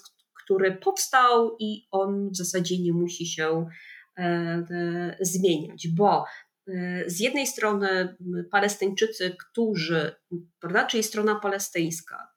[0.45, 3.67] który powstał i on w zasadzie nie musi się e, e,
[5.21, 6.25] zmieniać, bo
[7.07, 8.17] z jednej strony
[8.51, 10.13] Palestyńczycy, którzy,
[10.89, 12.29] czyli strona palestyńska,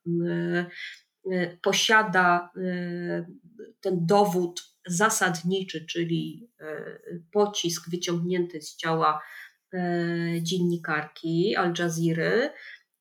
[1.62, 2.52] posiada
[3.82, 6.50] ten dowód zasadniczy, czyli
[7.32, 9.22] pocisk wyciągnięty z ciała
[10.42, 12.50] dziennikarki Al Jazeera,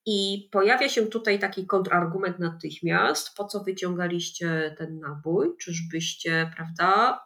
[0.07, 7.21] i pojawia się tutaj taki kontrargument natychmiast, po co wyciągaliście ten nabój, czyżbyście, prawda,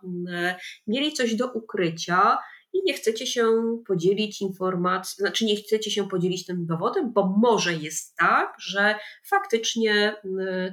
[0.87, 2.39] mieli coś do ukrycia
[2.73, 3.45] i nie chcecie się
[3.87, 10.17] podzielić informacją, znaczy nie chcecie się podzielić tym dowodem, bo może jest tak, że faktycznie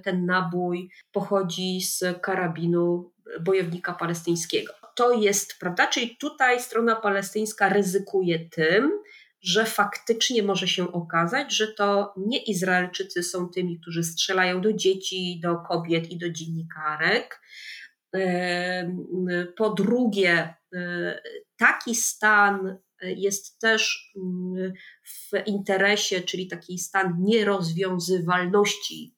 [0.03, 3.11] ten nabój pochodzi z karabinu
[3.41, 4.73] bojownika palestyńskiego.
[4.95, 8.91] To jest, prawda, czyli tutaj strona palestyńska ryzykuje tym,
[9.41, 15.39] że faktycznie może się okazać, że to nie Izraelczycy są tymi, którzy strzelają do dzieci,
[15.43, 17.41] do kobiet i do dziennikarek.
[19.57, 20.53] Po drugie,
[21.57, 24.73] taki stan jest też mm,
[25.03, 29.15] w interesie, czyli taki stan nierozwiązywalności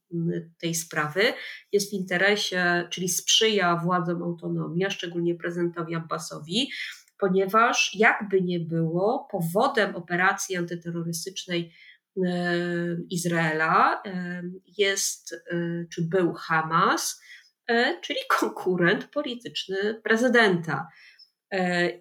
[0.61, 1.33] tej sprawy,
[1.71, 6.69] jest w interesie, czyli sprzyja władzom autonomii, a szczególnie prezydentowi Abbasowi,
[7.17, 11.73] ponieważ jakby nie było, powodem operacji antyterrorystycznej
[12.25, 12.31] e,
[13.09, 14.43] Izraela e,
[14.77, 15.57] jest, e,
[15.93, 17.21] czy był Hamas,
[18.01, 20.87] czyli konkurent polityczny prezydenta.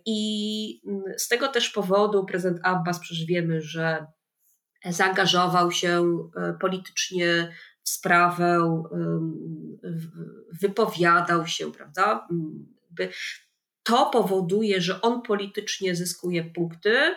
[0.07, 0.81] I
[1.17, 4.07] z tego też powodu prezydent Abbas, przecież wiemy, że
[4.85, 6.19] zaangażował się
[6.61, 8.59] politycznie w sprawę,
[10.61, 12.29] wypowiadał się, prawda?
[13.83, 17.15] To powoduje, że on politycznie zyskuje punkty,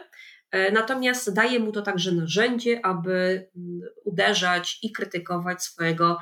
[0.51, 6.17] e, natomiast daje mu to także narzędzie, aby mm, uderzać i krytykować swojego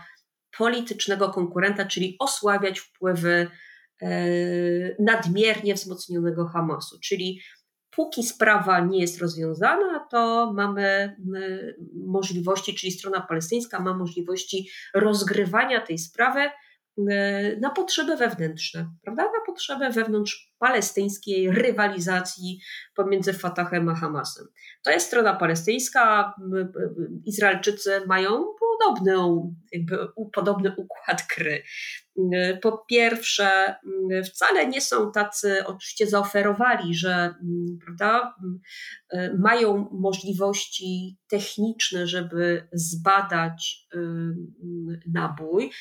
[0.57, 3.47] politycznego konkurenta, czyli osłabiać wpływy
[4.01, 4.07] e,
[4.99, 6.99] nadmiernie wzmocnionego Hamasu.
[6.99, 7.41] Czyli
[7.95, 11.15] póki sprawa nie jest rozwiązana, to mamy
[12.07, 16.49] możliwości, czyli strona palestyńska ma możliwości rozgrywania tej sprawy
[17.61, 19.23] na potrzeby wewnętrzne, prawda?
[19.23, 22.59] Na potrzeby wewnątrz palestyńskiej rywalizacji
[22.95, 24.47] pomiędzy Fatahem a Hamasem.
[24.83, 26.33] To jest strona palestyńska.
[27.25, 29.97] Izraelczycy mają podobną, jakby
[30.33, 31.63] podobny układ gry.
[32.61, 33.75] Po pierwsze,
[34.25, 37.35] wcale nie są tacy, oczywiście zaoferowali, że
[37.85, 38.35] prawda,
[39.39, 43.87] mają możliwości techniczne, żeby zbadać
[45.13, 45.71] nabój,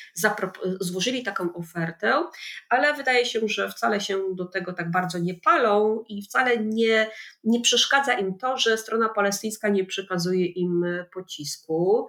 [0.79, 2.23] złożyli taką ofertę,
[2.69, 7.07] ale wydaje się, że wcale się do tego tak bardzo nie palą i wcale nie,
[7.43, 12.07] nie przeszkadza im to, że strona palestyńska nie przekazuje im pocisku.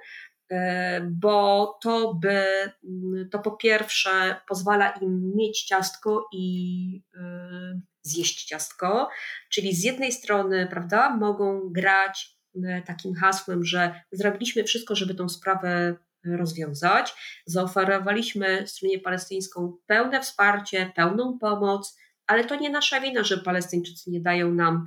[0.51, 2.45] E, bo to by,
[2.85, 9.09] mm, to po pierwsze pozwala im mieć ciastko i e, zjeść ciastko,
[9.51, 15.29] czyli z jednej strony, prawda, mogą grać e, takim hasłem, że zrobiliśmy wszystko, żeby tą
[15.29, 17.15] sprawę rozwiązać,
[17.47, 24.21] zaoferowaliśmy stronie palestyńską pełne wsparcie, pełną pomoc, ale to nie nasza wina, że Palestyńczycy nie
[24.21, 24.87] dają nam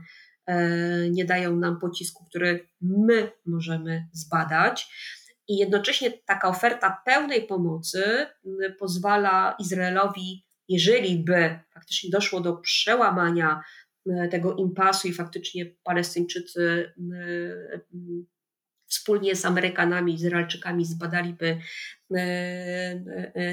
[1.12, 4.88] nie dają nam pocisku, który my możemy zbadać.
[5.48, 13.62] I jednocześnie taka oferta pełnej pomocy mm, pozwala Izraelowi, jeżeli by faktycznie doszło do przełamania
[14.10, 18.26] mm, tego impasu i faktycznie Palestyńczycy mm,
[18.88, 21.58] wspólnie z Amerykanami, Izraelczykami zbadaliby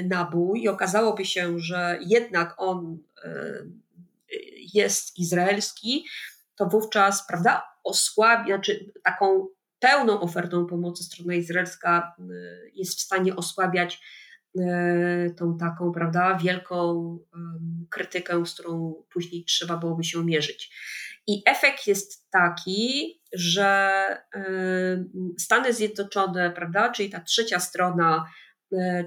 [0.09, 2.97] nabój i okazałoby się, że jednak on
[4.73, 6.05] jest izraelski,
[6.55, 9.47] to wówczas, prawda, osłabi, znaczy taką
[9.79, 14.01] pełną ofertą pomocy strona izraelska y, jest w stanie osłabiać
[14.59, 14.61] y,
[15.37, 17.17] tą taką, prawda, wielką
[17.89, 20.71] krytykę, z którą później trzeba byłoby się mierzyć.
[21.27, 24.05] I efekt jest taki, że
[25.39, 28.25] Stany Zjednoczone, prawda, czyli ta trzecia strona,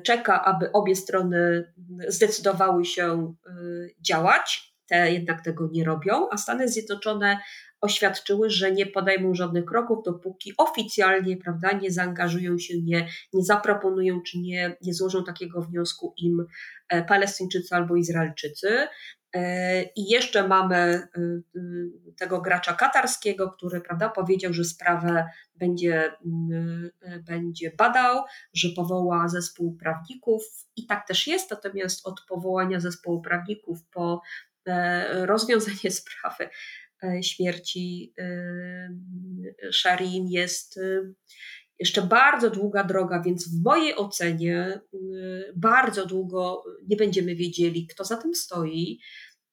[0.03, 1.73] czeka, aby obie strony
[2.09, 3.35] zdecydowały się
[4.01, 4.75] działać.
[4.87, 7.39] Te jednak tego nie robią, a Stany Zjednoczone
[7.81, 14.21] oświadczyły, że nie podejmą żadnych kroków, dopóki oficjalnie prawda, nie zaangażują się, nie, nie zaproponują
[14.23, 16.47] czy nie, nie złożą takiego wniosku im
[16.89, 18.89] e, Palestyńczycy albo Izraelczycy.
[19.35, 21.09] E, I jeszcze mamy e,
[22.19, 26.13] tego gracza katarskiego, który prawda, powiedział, że sprawę będzie,
[27.27, 30.43] będzie badał, że powoła zespół prawników
[30.77, 34.23] i tak też jest, natomiast od powołania zespołu prawników po
[35.27, 36.49] rozwiązanie sprawy
[37.03, 41.13] E, śmierci e, Sharin jest e,
[41.79, 44.81] jeszcze bardzo długa droga, więc w mojej ocenie
[45.57, 49.01] bardzo długo nie będziemy wiedzieli, kto za tym stoi.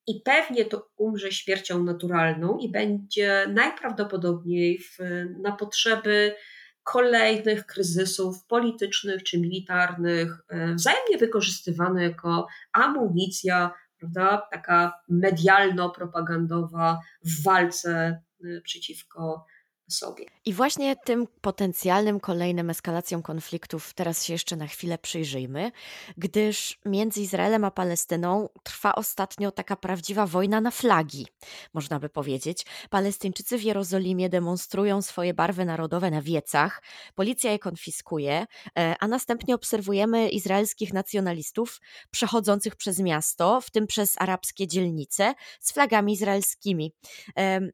[0.08, 4.98] I pewnie to umrze śmiercią naturalną i będzie najprawdopodobniej w,
[5.44, 6.36] na potrzeby
[6.84, 10.32] kolejnych kryzysów politycznych czy militarnych,
[10.76, 14.48] wzajemnie wykorzystywane jako amunicja prawda?
[14.52, 19.46] Taka medialno-propagandowa w walce y, przeciwko
[19.88, 20.26] sobie.
[20.46, 25.72] I właśnie tym potencjalnym kolejnym eskalacją konfliktów teraz się jeszcze na chwilę przyjrzyjmy,
[26.18, 31.28] gdyż między Izraelem a Palestyną trwa ostatnio taka prawdziwa wojna na flagi,
[31.74, 32.66] można by powiedzieć.
[32.90, 36.82] Palestyńczycy w Jerozolimie demonstrują swoje barwy narodowe na wiecach,
[37.16, 38.46] policja je konfiskuje,
[38.78, 41.82] e, a następnie obserwujemy izraelskich nacjonalistów
[42.12, 46.92] przechodzących przez miasto, w tym przez arabskie dzielnice, z flagami izraelskimi.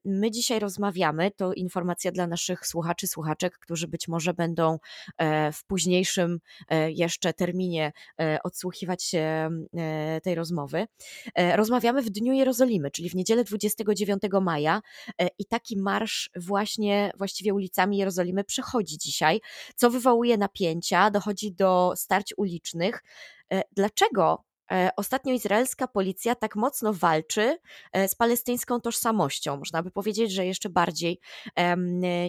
[0.05, 4.80] My dzisiaj rozmawiamy, to informacja informacja dla naszych słuchaczy, słuchaczek, którzy być może będą
[5.18, 6.39] e, w późniejszym
[6.70, 9.49] e, jeszcze terminie e, odsłuchiwać się
[10.24, 10.88] tej rozmowy.
[11.56, 14.82] Rozmawiamy w Dniu Jerozolimy, czyli w niedzielę 29 maja
[15.39, 19.41] i taki marsz właśnie właściwie ulicami Jerozolimy przechodzi dzisiaj,
[19.76, 23.04] co wywołuje napięcia, dochodzi do starć ulicznych.
[23.72, 24.43] Dlaczego
[24.95, 27.57] ostatnio izraelska policja tak mocno walczy
[27.93, 29.57] e, z palestyńską tożsamością.
[29.57, 31.19] Można by powiedzieć, że jeszcze bardziej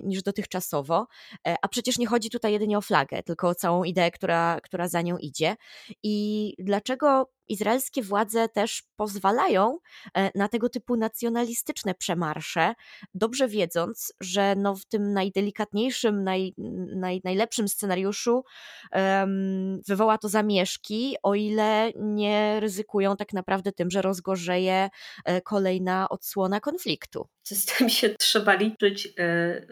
[0.03, 1.07] niż dotychczasowo.
[1.47, 4.89] E, a przecież nie chodzi tutaj jedynie o flagę, tylko o całą ideę, która, która
[4.89, 5.57] za nią idzie.
[6.03, 9.79] I dlaczego izraelskie władze też pozwalają
[10.15, 12.75] e, na tego typu nacjonalistyczne przemarsze,
[13.15, 16.55] dobrze wiedząc, że no w tym najdelikatniejszym, naj,
[16.97, 18.45] naj, najlepszym scenariuszu
[18.93, 24.91] um, wywoła to zamieszki, o ile nie ryzykują tak naprawdę tym, że rozgorzeje
[25.25, 27.29] e, kolejna odsłona konfliktu.
[27.43, 29.67] Z tym się trzeba liczyć e,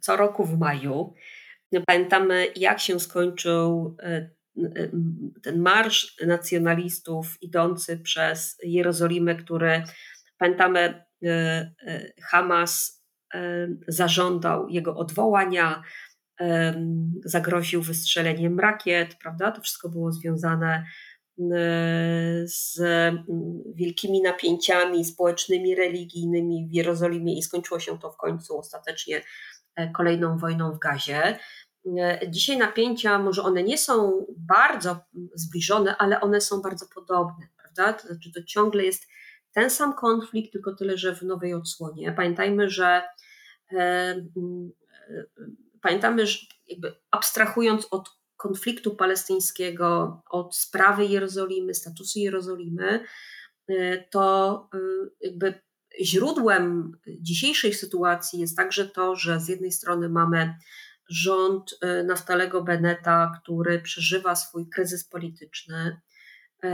[0.00, 1.14] co roku w maju.
[1.86, 3.96] Pamiętamy, jak się skończył
[5.42, 9.82] ten marsz nacjonalistów idący przez Jerozolimę, który
[10.38, 13.04] pamiętamy, e, e, Hamas
[13.34, 15.82] e, zażądał jego odwołania,
[17.24, 19.52] zagroził wystrzeleniem rakiet, prawda?
[19.52, 20.86] To wszystko było związane
[22.44, 22.80] z
[23.74, 29.22] wielkimi napięciami społecznymi, religijnymi w Jerozolimie i skończyło się to w końcu ostatecznie
[29.94, 31.38] kolejną wojną w Gazie.
[31.98, 34.98] E, dzisiaj napięcia, może one nie są bardzo
[35.34, 37.92] zbliżone, ale one są bardzo podobne, prawda?
[37.92, 39.06] To znaczy, to ciągle jest
[39.52, 42.12] ten sam konflikt, tylko tyle, że w nowej odsłonie.
[42.12, 43.02] Pamiętajmy, że
[43.72, 44.24] e, e,
[45.82, 53.04] pamiętamy, że jakby abstrahując od konfliktu palestyńskiego, od sprawy Jerozolimy, statusu Jerozolimy,
[54.10, 54.68] to
[55.20, 55.54] jakby
[56.00, 60.54] źródłem dzisiejszej sytuacji jest także to, że z jednej strony mamy
[61.08, 66.00] rząd y, Naftalego Beneta, który przeżywa swój kryzys polityczny.
[66.64, 66.68] Y,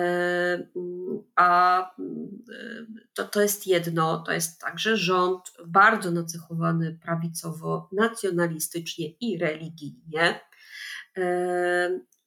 [1.36, 9.38] a y, to, to jest jedno, to jest także rząd bardzo nacechowany prawicowo, nacjonalistycznie i
[9.38, 10.40] religijnie.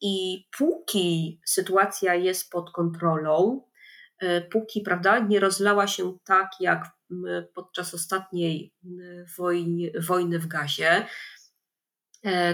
[0.02, 3.62] I póki sytuacja jest pod kontrolą,
[4.52, 6.92] póki prawda, nie rozlała się tak jak
[7.54, 8.74] podczas ostatniej
[9.38, 11.06] wojny, wojny w Gazie, E,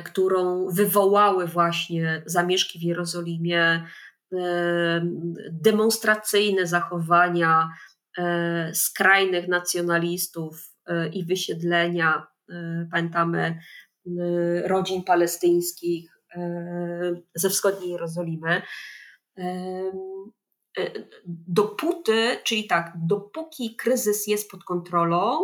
[0.03, 3.85] którą wywołały właśnie zamieszki w Jerozolimie,
[4.33, 5.01] e,
[5.51, 7.69] demonstracyjne zachowania
[8.17, 10.71] e, skrajnych nacjonalistów
[11.13, 12.27] i wysiedlenia,
[12.91, 13.59] pamiętamy,
[14.63, 16.11] rodzin palestyńskich
[17.35, 18.61] ze wschodniej Jerozolimy.
[21.25, 25.39] Dopóty, czyli tak, dopóki kryzys jest pod kontrolą,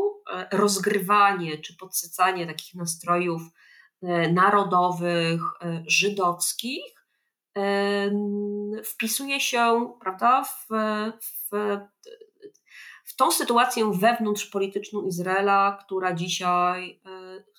[0.51, 3.66] rozgrywanie czy podsycanie takich nastrojów E,
[4.33, 6.83] narodowych, e, żydowskich,
[7.57, 8.11] e,
[8.83, 10.67] wpisuje się prawda, w,
[11.21, 11.79] w,
[13.05, 17.01] w tą sytuację wewnątrzpolityczną Izraela, która dzisiaj,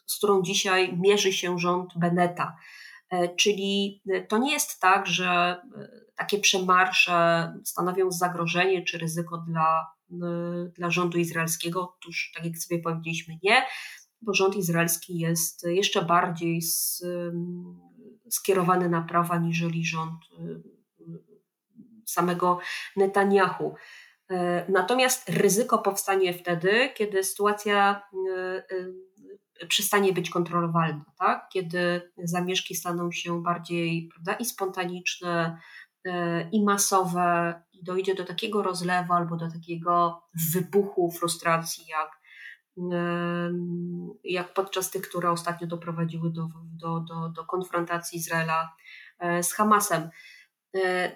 [0.06, 2.56] z którą dzisiaj mierzy się rząd Beneta.
[3.36, 5.62] Czyli to nie jest tak, że
[6.16, 9.86] takie przemarsze stanowią zagrożenie czy ryzyko dla,
[10.74, 11.94] dla rządu izraelskiego.
[11.96, 13.62] Otóż, tak jak sobie powiedzieliśmy, nie
[14.22, 16.62] bo rząd izraelski jest jeszcze bardziej
[18.30, 20.62] skierowany na prawa niżeli rząd y,
[22.06, 22.58] samego
[22.96, 23.74] Netanyahu.
[24.30, 28.74] E, natomiast ryzyko powstanie wtedy, kiedy sytuacja y,
[29.62, 31.48] y, przestanie być kontrolowalna, tak?
[31.52, 35.58] kiedy zamieszki staną się bardziej prawda, i spontaniczne,
[36.52, 42.17] i masowe, i dojdzie do takiego rozlewu albo do takiego wybuchu frustracji, jak
[44.24, 48.72] jak podczas tych, które ostatnio doprowadziły do, do, do, do konfrontacji Izraela
[49.18, 50.10] e, z Hamasem.
[50.76, 51.12] E,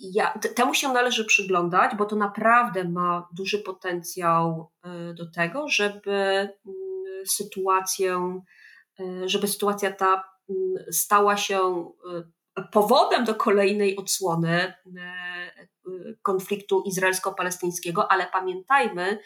[0.00, 6.12] ja, temu się należy przyglądać, bo to naprawdę ma duży potencjał e, do tego, żeby
[6.12, 6.52] mm,
[7.26, 8.42] sytuację,
[9.26, 11.92] żeby sytuacja ta mm, stała się
[12.72, 14.74] powodem do kolejnej odsłony
[16.22, 19.18] konfliktu izraelsko-palestyńskiego, ale pamiętajmy,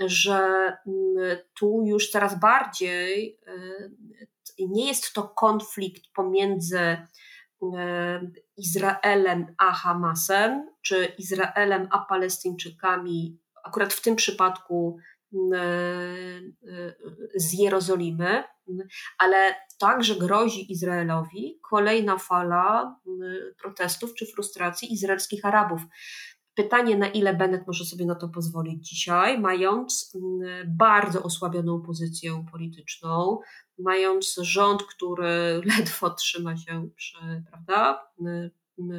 [0.00, 0.38] że
[0.86, 3.40] mm, tu już coraz bardziej
[4.58, 6.96] nie jest to konflikt pomiędzy
[8.56, 14.98] Izraelem a Hamasem, czy Izraelem a Palestyńczykami, akurat w tym przypadku
[17.34, 18.44] z Jerozolimy,
[19.18, 22.96] ale także grozi Izraelowi kolejna fala
[23.62, 25.80] protestów czy frustracji izraelskich Arabów.
[26.54, 30.16] Pytanie, na ile Bennett może sobie na to pozwolić dzisiaj, mając
[30.66, 33.40] bardzo osłabioną pozycję polityczną,
[33.78, 37.16] mając rząd, który ledwo trzyma się przy,
[37.50, 38.08] prawda,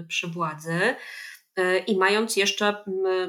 [0.07, 0.95] przy władzy,
[1.55, 2.83] e, i mając jeszcze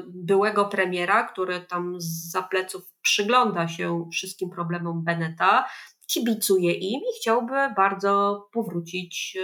[0.07, 1.95] byłego premiera, który tam
[2.31, 5.67] za pleców przygląda się wszystkim problemom Beneta,
[6.07, 9.43] kibicuje im i chciałby bardzo powrócić, e,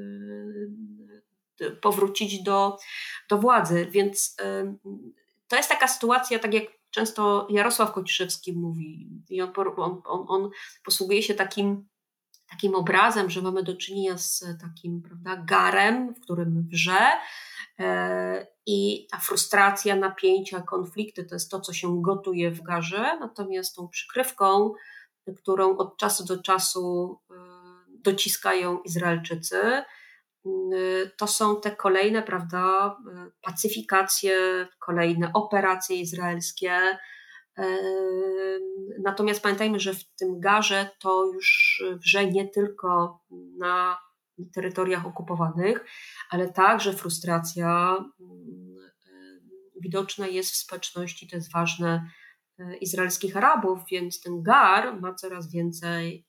[0.00, 0.97] e,
[1.80, 2.78] powrócić do,
[3.28, 3.86] do władzy.
[3.90, 4.36] Więc
[5.48, 10.50] to jest taka sytuacja, tak jak często Jarosław Kociszewski mówi, i on, on, on, on
[10.84, 11.88] posługuje się takim
[12.50, 16.98] takim obrazem, że mamy do czynienia z takim prawda, garem, w którym wrze
[17.78, 23.76] e, i ta frustracja, napięcia, konflikty to jest to, co się gotuje w garze, natomiast
[23.76, 24.72] tą przykrywką,
[25.36, 27.34] którą od czasu do czasu e,
[27.88, 29.82] dociskają Izraelczycy,
[31.16, 32.96] to są te kolejne, prawda,
[33.42, 36.98] pacyfikacje, kolejne operacje izraelskie,
[39.04, 43.20] Natomiast pamiętajmy, że w tym garze to już wrze nie tylko
[43.58, 43.98] na
[44.54, 45.84] terytoriach okupowanych,
[46.30, 47.96] ale także frustracja
[49.80, 52.10] widoczna jest w społeczności, to jest ważne,
[52.80, 56.26] izraelskich Arabów, więc ten gar ma coraz więcej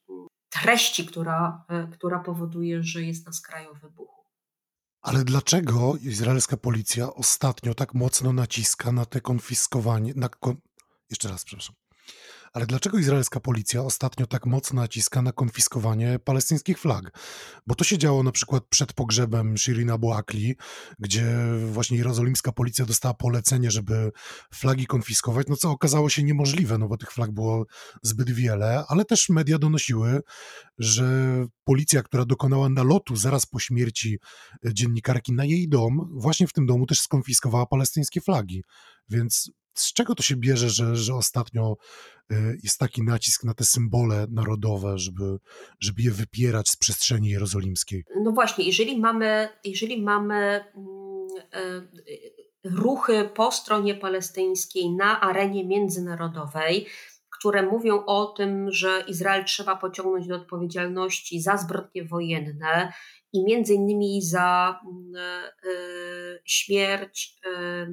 [0.50, 4.20] treści, która, e, która powoduje, że jest na skraju wybuchu.
[5.02, 10.28] Ale dlaczego izraelska policja ostatnio tak mocno naciska na te konfiskowanie, na,
[11.10, 11.76] jeszcze raz, przepraszam.
[12.52, 17.18] Ale dlaczego izraelska policja ostatnio tak mocno naciska na konfiskowanie palestyńskich flag?
[17.66, 20.12] Bo to się działo na przykład przed pogrzebem Shirin Abu
[20.98, 21.24] gdzie
[21.72, 24.10] właśnie jerozolimska policja dostała polecenie, żeby
[24.54, 27.66] flagi konfiskować, no co okazało się niemożliwe, no bo tych flag było
[28.02, 30.20] zbyt wiele, ale też media donosiły,
[30.78, 31.06] że
[31.64, 34.18] policja, która dokonała nalotu zaraz po śmierci
[34.64, 38.62] dziennikarki na jej dom, właśnie w tym domu też skonfiskowała palestyńskie flagi.
[39.08, 41.76] Więc z czego to się bierze, że, że ostatnio
[42.32, 45.38] y, jest taki nacisk na te symbole narodowe, żeby,
[45.80, 48.04] żeby je wypierać z przestrzeni jerozolimskiej?
[48.24, 51.82] No właśnie, jeżeli mamy, jeżeli mamy mm, e,
[52.64, 56.86] ruchy po stronie palestyńskiej na arenie międzynarodowej,
[57.38, 62.92] które mówią o tym, że Izrael trzeba pociągnąć do odpowiedzialności za zbrodnie wojenne
[63.32, 67.86] i między innymi za mm, e, e, śmierć E, e,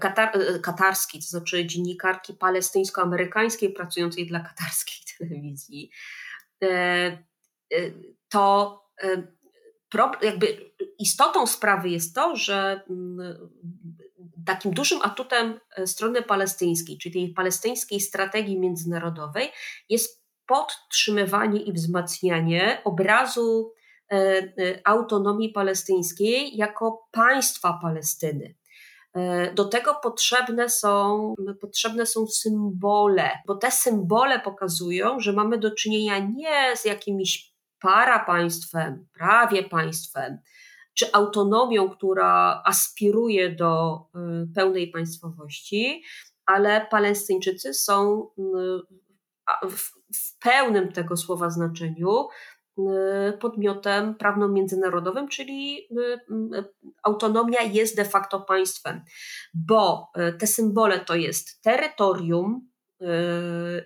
[0.00, 5.90] katar, e, katarskiej, to znaczy dziennikarki palestyńsko-amerykańskiej pracującej dla katarskiej telewizji,
[8.28, 8.78] to
[10.22, 13.50] jakby istotą sprawy jest to, że mm,
[14.46, 19.48] takim dużym atutem strony palestyńskiej, czyli tej palestyńskiej strategii międzynarodowej,
[19.88, 23.72] jest podtrzymywanie i wzmacnianie obrazu
[24.84, 28.54] autonomii palestyńskiej jako państwa Palestyny.
[29.14, 35.70] E, do tego potrzebne są, potrzebne są symbole, bo te symbole pokazują, że mamy do
[35.74, 40.38] czynienia nie z jakimś parapaństwem, prawie państwem,
[40.94, 46.02] czy autonomią, która aspiruje do e, pełnej państwowości,
[46.46, 48.28] ale Palestyńczycy są
[50.12, 52.51] w pełnym tego słowa znaczeniu Y,
[53.40, 56.20] podmiotem prawno-międzynarodowym, czyli y,
[56.58, 56.64] y,
[57.02, 59.00] autonomia jest de facto państwem,
[59.54, 62.72] bo te symbole to jest terytorium,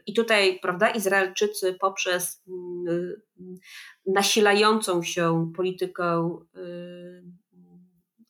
[0.07, 2.45] i tutaj, prawda, Izraelczycy poprzez
[4.07, 6.39] nasilającą się politykę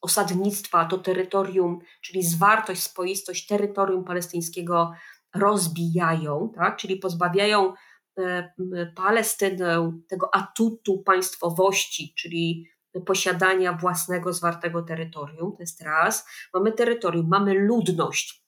[0.01, 4.93] osadnictwa to terytorium, czyli zwartość, spoistość terytorium palestyńskiego
[5.35, 6.77] rozbijają, tak?
[6.77, 7.73] czyli pozbawiają
[8.95, 12.69] Palestynę, tego atutu państwowości, czyli
[13.07, 16.27] posiadania własnego zwartego terytorium, to jest raz.
[16.55, 18.45] Mamy terytorium, mamy ludność,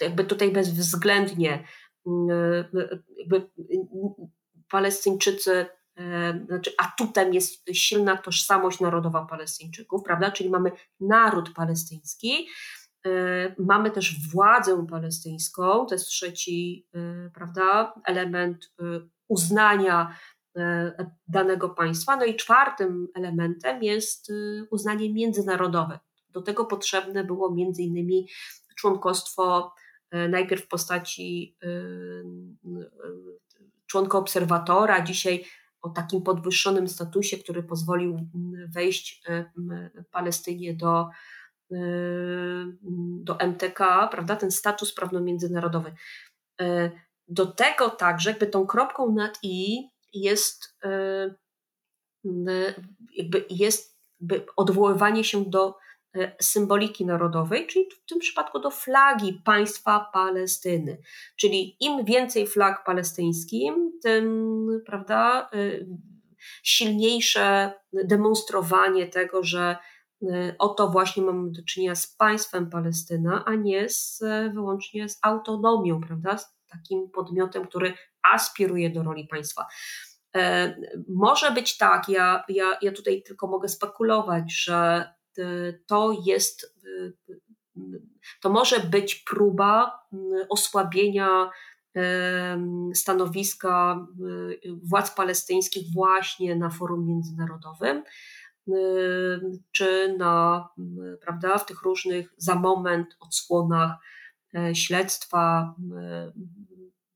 [0.00, 1.64] jakby tutaj bezwzględnie
[3.16, 3.50] jakby
[4.68, 10.30] Palestyńczycy, e, znaczy atutem jest silna tożsamość narodowa Palestyńczyków, prawda?
[10.30, 12.79] Czyli mamy naród palestyński, E,
[13.58, 18.84] mamy też władzę palestyńską, to jest trzeci e, prawda, element e,
[19.28, 20.16] uznania
[21.28, 22.16] danego państwa.
[22.16, 24.32] No i czwartym elementem jest
[24.70, 25.98] uznanie międzynarodowe.
[26.28, 28.28] Do tego potrzebne było między innymi
[28.76, 29.74] członkostwo
[30.28, 31.56] najpierw w postaci
[33.86, 35.44] członka obserwatora, dzisiaj
[35.82, 38.28] o takim podwyższonym statusie, który pozwolił
[38.74, 39.22] wejść
[40.10, 41.08] Palestynie do,
[43.22, 45.94] do MTK, prawda, ten status prawno-międzynarodowy.
[47.28, 50.78] Do tego także jakby tą kropką nad i jest
[53.16, 54.00] jakby jest
[54.56, 55.76] odwoływanie się do
[56.40, 60.98] symboliki narodowej, czyli w tym przypadku do flagi państwa Palestyny.
[61.36, 65.50] Czyli im więcej flag palestyńskim, tym prawda,
[66.62, 69.76] silniejsze demonstrowanie tego, że
[70.58, 74.22] oto właśnie mamy do czynienia z państwem Palestyna, a nie z,
[74.54, 77.92] wyłącznie z autonomią, prawda, z takim podmiotem, który
[78.22, 79.66] aspiruje do roli państwa.
[80.36, 80.76] E,
[81.08, 85.08] może być tak, ja, ja, ja tutaj tylko mogę spekulować, że
[85.38, 85.42] e,
[85.86, 87.32] to jest, e,
[88.40, 90.00] to może być próba
[90.48, 91.50] osłabienia
[92.94, 94.06] stanowiska
[94.82, 98.02] władz palestyńskich właśnie na forum międzynarodowym,
[99.72, 100.68] czy na,
[101.20, 103.92] prawda, w tych różnych za moment odsłonach
[104.74, 105.74] śledztwa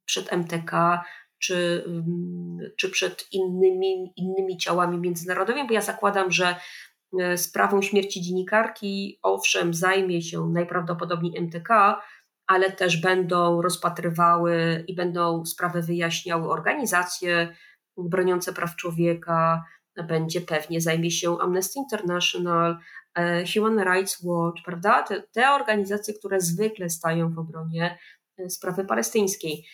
[0.04, 1.04] przed MTK,
[1.38, 6.56] czy, mm, czy przed innymi, innymi ciałami międzynarodowymi, bo ja zakładam, że
[7.20, 12.00] e, sprawą śmierci dziennikarki, owszem, zajmie się najprawdopodobniej MTK,
[12.46, 17.56] ale też będą rozpatrywały i będą sprawę wyjaśniały organizacje
[17.96, 19.64] broniące praw człowieka,
[20.08, 22.78] będzie pewnie zajmie się Amnesty International,
[23.14, 25.02] e, Human Rights Watch, prawda?
[25.02, 27.98] Te, te organizacje, które zwykle stają w obronie
[28.38, 29.64] e, sprawy palestyńskiej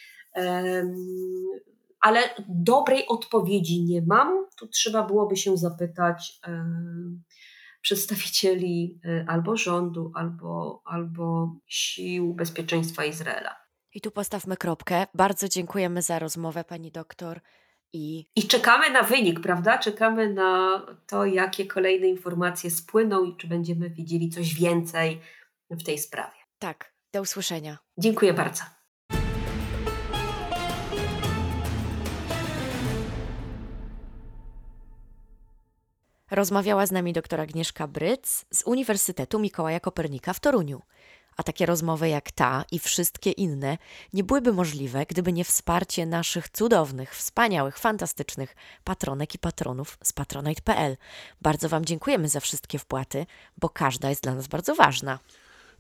[2.01, 4.47] ale dobrej odpowiedzi nie mam.
[4.59, 6.41] Tu trzeba byłoby się zapytać
[7.83, 13.57] przedstawicieli e, albo rządu, albo, albo sił bezpieczeństwa Izraela.
[13.95, 15.07] I tu postawmy kropkę.
[15.15, 17.41] Bardzo dziękujemy za rozmowę, pani doktor.
[17.93, 18.27] I...
[18.37, 19.79] I czekamy na wynik, prawda?
[19.79, 25.21] Czekamy na to, jakie kolejne informacje spłyną i czy będziemy widzieli coś więcej
[25.71, 26.37] w tej sprawie.
[26.59, 27.79] Tak, do usłyszenia.
[27.99, 28.63] Dziękuję bardzo.
[36.31, 40.83] Rozmawiała z nami dr Agnieszka Bryc z Uniwersytetu Mikołaja Kopernika w Toruniu.
[41.41, 43.79] A takie rozmowy jak ta i wszystkie inne
[44.13, 50.97] nie byłyby możliwe, gdyby nie wsparcie naszych cudownych, wspaniałych, fantastycznych patronek i patronów z patronite.pl.
[51.43, 53.27] Bardzo Wam dziękujemy za wszystkie wpłaty,
[53.59, 55.19] bo każda jest dla nas bardzo ważna.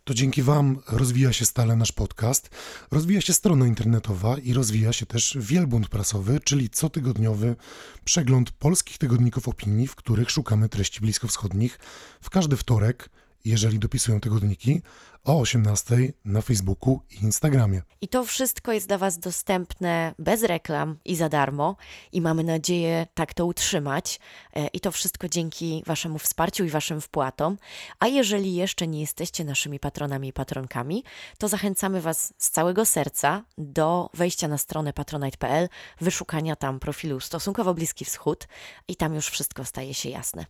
[0.04, 2.50] To dzięki Wam rozwija się stale nasz podcast,
[2.90, 7.56] rozwija się strona internetowa i rozwija się też wielbłąd prasowy, czyli cotygodniowy
[8.04, 11.78] przegląd polskich tygodników opinii, w których szukamy treści bliskowschodnich
[12.20, 13.10] w każdy wtorek,
[13.44, 14.82] jeżeli dopisują tygodniki,
[15.24, 17.82] o 18 na Facebooku i Instagramie.
[18.00, 21.76] I to wszystko jest dla Was dostępne bez reklam i za darmo
[22.12, 24.20] i mamy nadzieję tak to utrzymać
[24.54, 27.58] e, i to wszystko dzięki Waszemu wsparciu i Waszym wpłatom.
[27.98, 31.04] A jeżeli jeszcze nie jesteście naszymi patronami i patronkami,
[31.38, 35.68] to zachęcamy Was z całego serca do wejścia na stronę patronite.pl,
[36.00, 38.48] wyszukania tam profilu Stosunkowo Bliski Wschód
[38.88, 40.46] i tam już wszystko staje się jasne.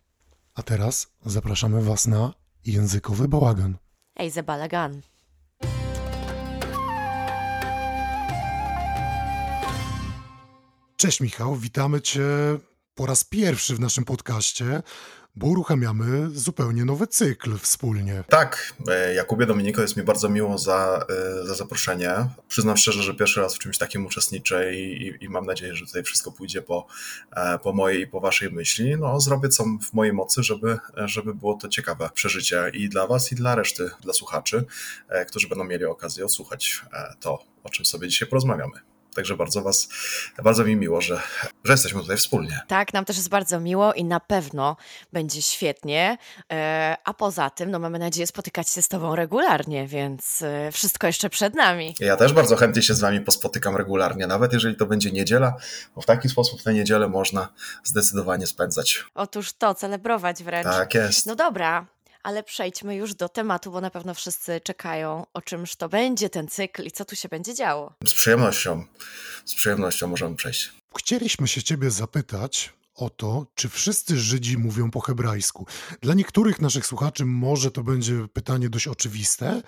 [0.55, 3.77] A teraz zapraszamy Was na językowy bałagan.
[4.17, 5.01] Ej, za balagan.
[10.97, 12.23] Cześć Michał, witamy Cię
[12.95, 14.83] po raz pierwszy w naszym podcaście
[15.37, 18.25] bo uruchamiamy zupełnie nowy cykl wspólnie.
[18.29, 21.07] Tak, e, Jakubie Dominiko, jest mi bardzo miło za,
[21.43, 22.11] e, za zaproszenie.
[22.49, 26.03] Przyznam szczerze, że pierwszy raz w czymś takim uczestniczę i, i, mam nadzieję, że tutaj
[26.03, 26.87] wszystko pójdzie po,
[27.37, 28.97] e, po mojej i po waszej myśli.
[28.97, 33.33] No, zrobię co w mojej mocy, żeby, żeby było to ciekawe przeżycie i dla was,
[33.33, 34.65] i dla reszty, dla słuchaczy,
[35.29, 36.85] którzy będą mieli okazję odsłuchać
[37.21, 38.91] to, o czym sobie dzisiaj porozmawiamy.
[39.15, 39.89] Także bardzo was,
[40.45, 41.23] bardzo mi miło, że,
[41.65, 42.61] że jesteśmy tutaj wspólnie.
[42.69, 44.77] Tak, nam też jest bardzo miło i na pewno
[45.13, 46.19] będzie świetnie.
[46.53, 51.07] E, a poza tym, no mamy nadzieję spotykać się z tobą regularnie, więc e, wszystko
[51.07, 51.95] jeszcze przed nami.
[52.01, 55.57] Ja też bardzo chętnie się z wami pospotykam regularnie, nawet jeżeli to będzie niedziela,
[55.95, 57.49] bo w taki sposób tę niedzielę można
[57.85, 59.05] zdecydowanie spędzać.
[59.15, 60.67] Otóż to, celebrować wręcz.
[60.67, 61.27] Tak jest.
[61.27, 61.87] No dobra,
[62.23, 66.49] ale przejdźmy już do tematu, bo na pewno wszyscy czekają, o czymż to będzie ten
[66.49, 67.95] cykl i co tu się będzie działo.
[68.07, 68.85] Z przyjemnością,
[69.45, 70.71] z przyjemnością możemy przejść.
[70.99, 75.67] Chcieliśmy się Ciebie zapytać o to, czy wszyscy Żydzi mówią po hebrajsku.
[76.01, 79.63] Dla niektórych naszych słuchaczy może to będzie pytanie dość oczywiste,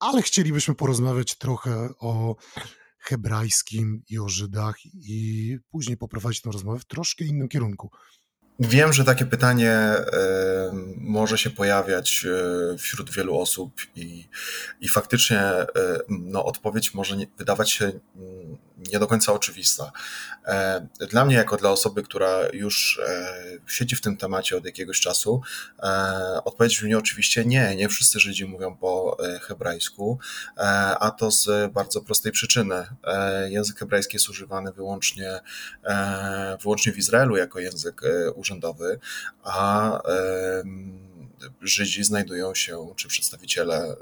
[0.00, 2.36] ale chcielibyśmy porozmawiać trochę o
[2.98, 7.90] hebrajskim i o Żydach i później poprowadzić tę rozmowę w troszkę innym kierunku.
[8.60, 9.78] Wiem, że takie pytanie
[10.96, 14.28] może się pojawiać e, wśród wielu osób i,
[14.80, 15.66] i faktycznie e,
[16.08, 18.56] no, odpowiedź może nie, wydawać się mm,
[18.92, 19.92] nie do końca oczywista.
[20.46, 23.00] E, dla mnie, jako dla osoby, która już
[23.66, 25.42] siedzi w tym temacie od jakiegoś czasu,
[26.44, 27.76] odpowiedź brzmi oczywiście nie.
[27.76, 30.18] Nie wszyscy Żydzi mówią po hebrajsku,
[31.00, 32.86] a to z bardzo prostej przyczyny.
[33.48, 35.40] Język hebrajski jest używany wyłącznie,
[36.62, 38.02] wyłącznie w Izraelu jako język
[38.34, 38.98] urzędowy,
[39.42, 39.98] a
[41.62, 43.96] Żydzi znajdują się, czy przedstawiciele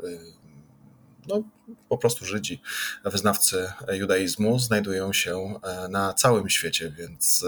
[1.27, 1.43] no,
[1.89, 2.61] po prostu Żydzi,
[3.05, 7.45] wyznawcy judaizmu znajdują się e, na całym świecie, więc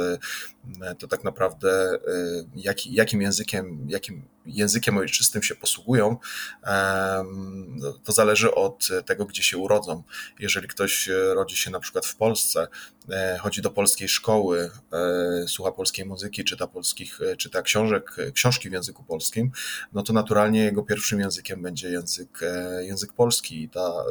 [0.83, 1.99] e, to tak naprawdę e,
[2.57, 6.16] jaki, jakim językiem, jakim językiem ojczystym się posługują,
[8.05, 10.03] to zależy od tego, gdzie się urodzą.
[10.39, 12.68] Jeżeli ktoś rodzi się na przykład w Polsce,
[13.41, 14.70] chodzi do polskiej szkoły,
[15.47, 19.51] słucha polskiej muzyki, czyta polskich, czyta książek, książki w języku polskim,
[19.93, 22.41] no to naturalnie jego pierwszym językiem będzie język,
[22.81, 24.05] język polski i ta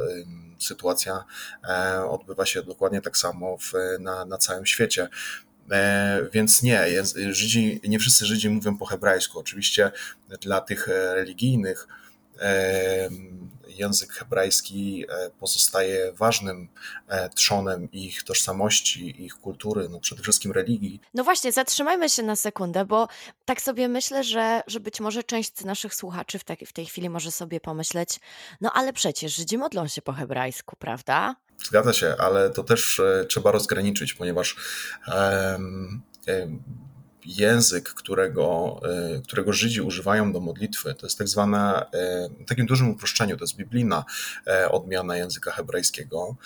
[0.58, 1.24] sytuacja
[1.68, 5.08] e, odbywa się dokładnie tak samo w, na, na całym świecie.
[5.70, 6.86] E, więc nie,
[7.30, 9.38] Żydzi, nie wszyscy Żydzi mówią po hebrajsku.
[9.38, 9.92] Oczywiście
[10.40, 11.88] dla tych religijnych
[13.78, 16.68] język hebrajski e, pozostaje ważnym
[17.08, 21.00] e, trzonem ich tożsamości, ich kultury, no przede wszystkim religii.
[21.14, 23.08] No właśnie, zatrzymajmy się na sekundę, bo
[23.44, 27.10] tak sobie myślę, że, że być może część naszych słuchaczy w, tej, w tej chwili
[27.10, 28.20] może sobie pomyśleć,
[28.60, 31.36] no ale przecież Żydzi modlą się po hebrajsku, prawda?
[31.64, 34.56] Zgadza się, ale to też e, trzeba rozgraniczyć, ponieważ
[35.08, 36.62] um, um,
[37.26, 38.80] język, którego,
[39.16, 43.36] e, którego Żydzi używają do modlitwy, to jest tak zwana, e, w takim dużym uproszczeniu,
[43.36, 44.04] to jest biblijna
[44.46, 46.36] e, odmiana języka hebrajskiego.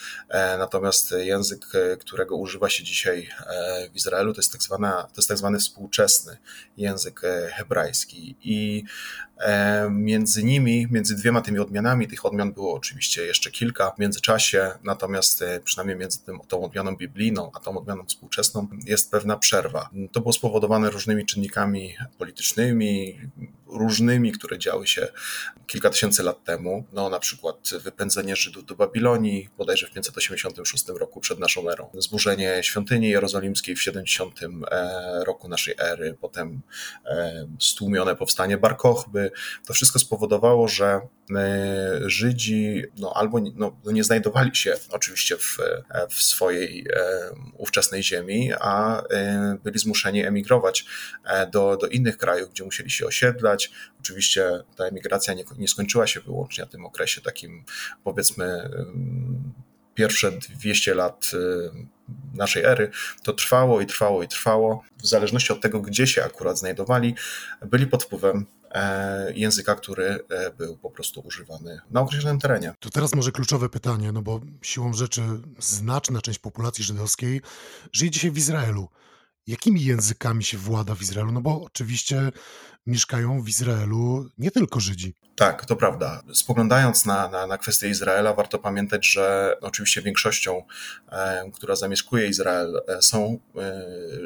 [0.59, 1.67] Natomiast język,
[2.01, 3.29] którego używa się dzisiaj
[3.93, 6.37] w Izraelu, to jest tak, zwana, to jest tak zwany współczesny
[6.77, 7.21] język
[7.57, 8.37] hebrajski.
[8.43, 8.85] I
[9.91, 15.45] Między nimi, między dwiema tymi odmianami, tych odmian było oczywiście jeszcze kilka w międzyczasie, natomiast
[15.65, 19.91] przynajmniej między tym, tą odmianą biblijną, a tą odmianą współczesną jest pewna przerwa.
[20.13, 23.19] To było spowodowane spowodowane różnymi czynnikami politycznymi,
[23.67, 25.09] różnymi, które działy się
[25.67, 26.85] kilka tysięcy lat temu.
[26.93, 32.59] No, na przykład wypędzenie Żydów do Babilonii, bodajże w 586 roku przed naszą erą, zburzenie
[32.63, 36.61] świątyni jerozolimskiej w 70 e, roku naszej ery, potem
[37.05, 39.31] e, stłumione powstanie Bar Kochby.
[39.67, 41.01] To wszystko spowodowało, że
[41.37, 45.59] e, Żydzi no, albo no, no, nie znajdowali się oczywiście w,
[46.11, 46.87] w swojej
[47.57, 49.03] ówczesnej ziemi, a
[49.65, 50.85] byli zmuszeni emigrować
[51.53, 53.56] do, do innych krajów, gdzie musieli się osiedlać.
[54.01, 57.65] Oczywiście ta emigracja nie, nie skończyła się wyłącznie na tym okresie takim,
[58.05, 58.71] powiedzmy,
[59.97, 61.71] pierwsze 200 lat y,
[62.35, 62.91] naszej ery,
[63.23, 64.83] to trwało i trwało i trwało.
[65.03, 67.15] W zależności od tego, gdzie się akurat znajdowali,
[67.67, 72.75] byli pod wpływem e, języka, który e, był po prostu używany na określonym terenie.
[72.81, 75.23] To teraz może kluczowe pytanie, no bo siłą rzeczy
[75.59, 77.41] znaczna część populacji żydowskiej
[77.93, 78.89] żyje dzisiaj w Izraelu.
[79.47, 81.33] Jakimi językami się włada w Izraelu?
[81.33, 82.33] No bo oczywiście
[82.87, 85.15] mieszkają w Izraelu nie tylko Żydzi.
[85.37, 86.23] Tak, to prawda.
[86.35, 90.63] Spoglądając na, na, na kwestię Izraela, warto pamiętać, że oczywiście większością,
[91.09, 93.39] e, która zamieszkuje Izrael, e, są,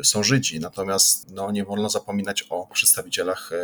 [0.00, 3.56] e, są Żydzi, natomiast no, nie wolno zapominać o przedstawicielach e,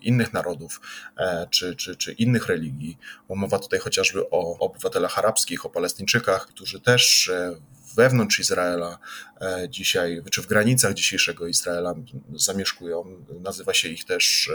[0.00, 0.80] innych narodów
[1.16, 2.98] e, czy, czy, czy innych religii.
[3.28, 7.54] Mowa tutaj chociażby o obywatelach arabskich, o Palestyńczykach, którzy też e,
[7.94, 8.98] wewnątrz Izraela
[9.40, 11.94] e, dzisiaj, czy w granicach dzisiejszego Izraela
[12.34, 13.24] zamieszkują.
[13.40, 14.50] Nazywa się ich też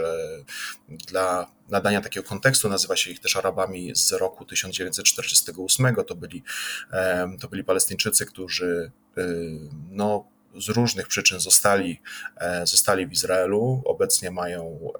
[0.88, 5.94] dla nadania takiego kontekstu, nazywa się ich też Arabami z roku 1948.
[6.06, 6.42] To byli,
[7.40, 8.90] to byli Palestyńczycy, którzy
[9.90, 10.24] no,
[10.56, 12.00] z różnych przyczyn zostali,
[12.36, 13.82] e, zostali w Izraelu.
[13.84, 14.90] Obecnie mają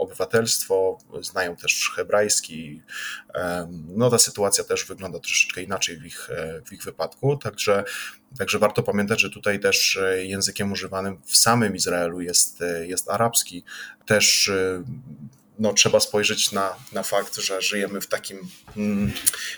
[0.00, 2.82] obywatelstwo, znają też hebrajski.
[3.88, 7.84] No ta sytuacja też wygląda troszeczkę inaczej w ich, e, w ich wypadku, także,
[8.38, 13.64] także warto pamiętać, że tutaj też e, językiem używanym w samym Izraelu jest, jest arabski.
[14.06, 14.50] Też
[15.60, 18.38] no, trzeba spojrzeć na, na fakt, że żyjemy w takim
[18.76, 19.12] mm,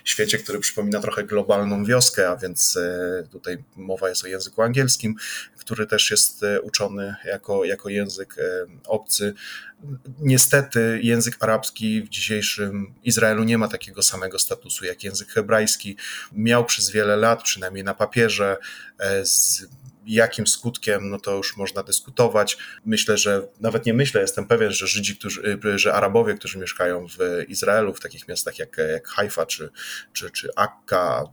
[0.04, 5.14] świecie, który przypomina trochę globalną wioskę, a więc e, tutaj mowa jest o języku angielskim,
[5.58, 9.34] który też jest e, uczony jako, jako język e, obcy.
[10.18, 15.96] Niestety język arabski w dzisiejszym Izraelu nie ma takiego samego statusu jak język hebrajski.
[16.32, 18.56] Miał przez wiele lat, przynajmniej na papierze,
[19.24, 19.66] z
[20.06, 22.58] jakim skutkiem, no to już można dyskutować.
[22.84, 27.44] Myślę, że nawet nie myślę, jestem pewien, że Żydzi, którzy, że Arabowie, którzy mieszkają w
[27.48, 29.70] Izraelu, w takich miastach jak, jak Haifa czy,
[30.12, 31.24] czy, czy Akka,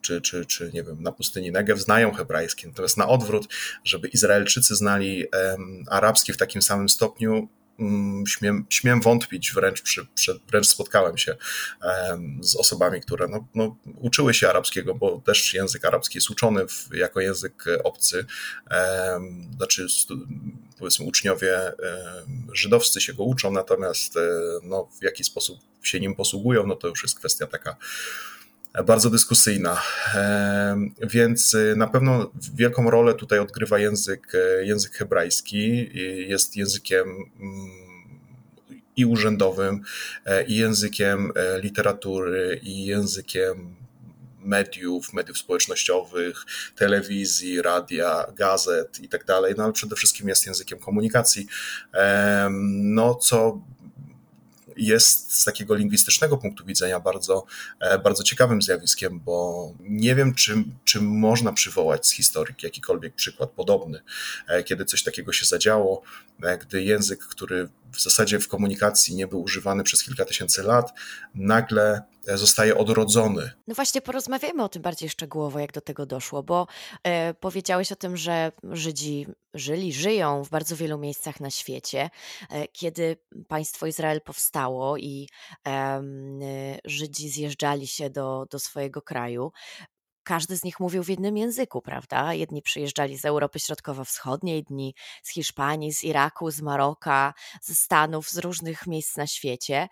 [0.00, 3.54] czy, czy, czy nie wiem, na pustyni Negev znają hebrajski, natomiast na odwrót,
[3.84, 7.48] żeby Izraelczycy znali um, arabski w takim samym stopniu,
[8.28, 11.36] śmiem, śmiem wątpić, wręcz, przy, przy, wręcz spotkałem się
[12.40, 16.88] z osobami, które no, no, uczyły się arabskiego, bo też język arabski jest uczony w,
[16.92, 18.26] jako język obcy.
[19.56, 19.86] Znaczy,
[20.78, 21.72] powiedzmy, uczniowie
[22.52, 24.20] żydowscy się go uczą, natomiast e,
[24.62, 27.76] no, w jaki sposób się nim posługują, no to już jest kwestia taka
[28.86, 29.82] bardzo dyskusyjna.
[31.10, 35.90] Więc y, na pewno wielką rolę tutaj odgrywa język, e, język hebrajski.
[36.28, 37.08] Jest językiem
[37.40, 37.88] mm,
[38.96, 39.80] i urzędowym,
[40.24, 43.76] e, i językiem e, literatury, i językiem
[44.38, 46.44] mediów, mediów społecznościowych,
[46.76, 51.46] telewizji, radia, gazet i tak dalej, no ale przede wszystkim jest językiem komunikacji,
[52.68, 53.60] no co
[54.78, 57.44] jest z takiego lingwistycznego punktu widzenia bardzo,
[57.80, 63.50] e, bardzo ciekawym zjawiskiem, bo nie wiem, czy, czy można przywołać z historii jakikolwiek przykład
[63.50, 64.00] podobny,
[64.48, 66.02] e, kiedy coś takiego się zadziało,
[66.60, 70.92] gdy język, który w zasadzie w komunikacji nie był używany przez kilka tysięcy lat,
[71.34, 72.02] nagle
[72.36, 73.50] zostaje odrodzony.
[73.66, 76.66] No właśnie, porozmawiajmy o tym bardziej szczegółowo, jak do tego doszło, bo
[77.04, 82.10] e, powiedziałeś o tym, że Żydzi żyli, żyją w bardzo wielu miejscach na świecie.
[82.50, 83.16] E, kiedy
[83.48, 85.28] państwo Izrael powstało i
[85.66, 86.02] e,
[86.84, 89.52] Żydzi zjeżdżali się do, do swojego kraju,
[90.28, 92.34] każdy z nich mówił w jednym języku, prawda?
[92.34, 98.38] Jedni przyjeżdżali z Europy Środkowo-Wschodniej, inni z Hiszpanii, z Iraku, z Maroka, ze Stanów, z
[98.38, 99.88] różnych miejsc na świecie.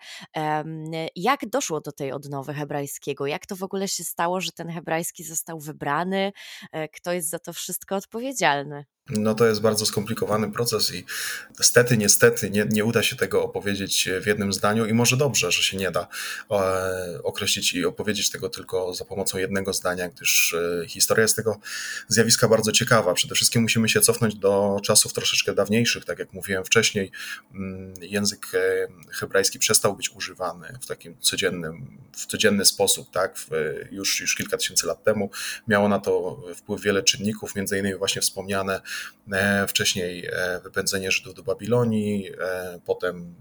[1.15, 3.27] Jak doszło do tej odnowy hebrajskiego?
[3.27, 6.31] Jak to w ogóle się stało, że ten hebrajski został wybrany?
[6.71, 8.85] E, kto jest za to wszystko odpowiedzialny?
[9.09, 11.05] No to jest bardzo skomplikowany proces i
[11.59, 15.63] niestety, niestety nie, nie uda się tego opowiedzieć w jednym zdaniu i może dobrze, że
[15.63, 16.07] się nie da
[16.51, 21.59] e, określić i opowiedzieć tego tylko za pomocą jednego zdania, gdyż e, historia jest tego
[22.07, 23.13] zjawiska bardzo ciekawa.
[23.13, 27.11] Przede wszystkim musimy się cofnąć do czasów troszeczkę dawniejszych, tak jak mówiłem wcześniej.
[27.53, 33.37] Mm, język e, hebrajski przestał być używany w takim codziennym, w codzienny sposób, tak,
[33.91, 35.29] już, już kilka tysięcy lat temu.
[35.67, 38.81] Miało na to wpływ wiele czynników, między innymi właśnie wspomniane
[39.67, 43.35] wcześniej e, wypędzenie Żydów do Babilonii, e, potem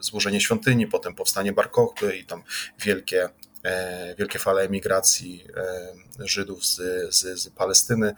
[0.00, 2.42] złożenie świątyni, potem powstanie Bar Kochby i tam
[2.78, 3.28] wielkie
[4.18, 5.46] wielkie fale emigracji
[6.18, 6.76] Żydów z,
[7.14, 8.14] z, z Palestyny,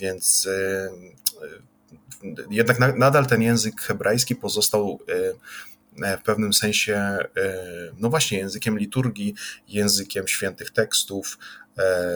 [0.00, 0.48] więc
[2.50, 5.00] jednak nadal ten język hebrajski pozostał
[6.18, 7.18] w pewnym sensie,
[7.98, 9.34] no właśnie, językiem liturgii,
[9.68, 11.67] językiem świętych tekstów, E,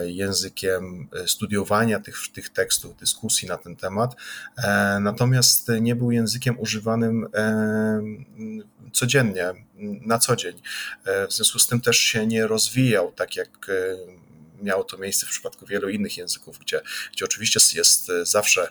[0.05, 4.15] językiem e, studiowania tych, tych tekstów, dyskusji na ten temat,
[4.57, 7.27] e, natomiast nie był językiem używanym
[8.93, 9.53] codziennie,
[10.05, 10.61] na co dzień.
[11.05, 13.71] W związku z tym też się nie rozwijał tak jak
[14.61, 16.81] miało to miejsce w przypadku wielu innych języków, gdzie,
[17.13, 18.67] gdzie oczywiście jest zawsze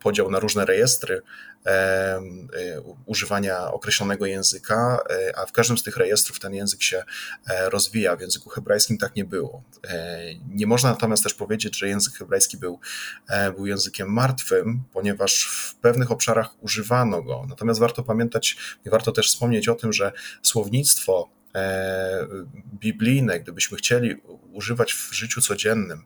[0.00, 1.22] podział na różne rejestry
[1.66, 2.20] e,
[3.06, 7.02] używania określonego języka, e, a w każdym z tych rejestrów ten język się
[7.48, 8.16] e, rozwija.
[8.16, 9.62] W języku hebrajskim tak nie było.
[10.48, 12.80] Nie można natomiast też powiedzieć, że język hebrajski był,
[13.56, 17.46] był językiem martwym, ponieważ w pewnych obszarach używano go.
[17.48, 18.56] Natomiast warto pamiętać
[18.86, 20.12] i warto też wspomnieć o tym, że
[20.42, 21.30] słownictwo
[22.80, 24.16] biblijne, gdybyśmy chcieli
[24.52, 26.04] używać w życiu codziennym,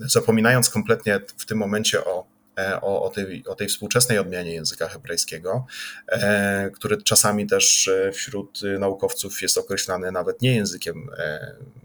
[0.00, 2.37] zapominając kompletnie w tym momencie o
[2.80, 5.66] o, o, tej, o tej współczesnej odmianie języka hebrajskiego,
[6.08, 11.10] e, który czasami też e, wśród naukowców jest określany nawet nie językiem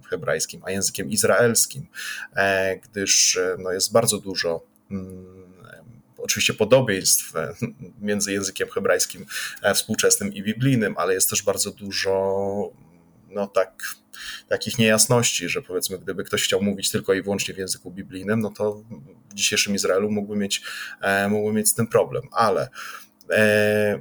[0.09, 1.87] hebrajskim, a językiem izraelskim,
[2.83, 5.53] gdyż no, jest bardzo dużo mm,
[6.17, 7.33] oczywiście podobieństw
[8.01, 9.25] między językiem hebrajskim
[9.75, 12.71] współczesnym i biblijnym, ale jest też bardzo dużo
[13.29, 13.83] no tak
[14.47, 18.49] takich niejasności, że powiedzmy, gdyby ktoś chciał mówić tylko i wyłącznie w języku biblijnym, no
[18.49, 18.83] to
[19.29, 20.61] w dzisiejszym Izraelu mógłby mieć,
[21.01, 22.69] e, mógłby mieć z tym problem, ale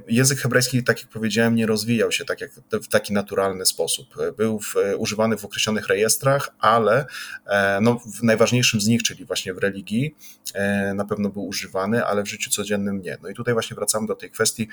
[0.07, 4.15] język hebrajski, tak jak powiedziałem, nie rozwijał się tak jak, w taki naturalny sposób.
[4.37, 7.05] Był w, używany w określonych rejestrach, ale
[7.45, 10.15] e, no, w najważniejszym z nich, czyli właśnie w religii,
[10.53, 13.17] e, na pewno był używany, ale w życiu codziennym nie.
[13.23, 14.67] No i tutaj właśnie wracamy do tej kwestii,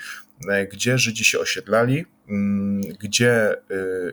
[0.71, 3.55] gdzie Żydzi się osiedlali, mm, gdzie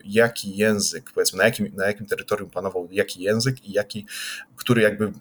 [0.04, 4.06] jaki język, powiedzmy, na jakim, na jakim terytorium panował jaki język i jaki,
[4.56, 5.12] który jakby,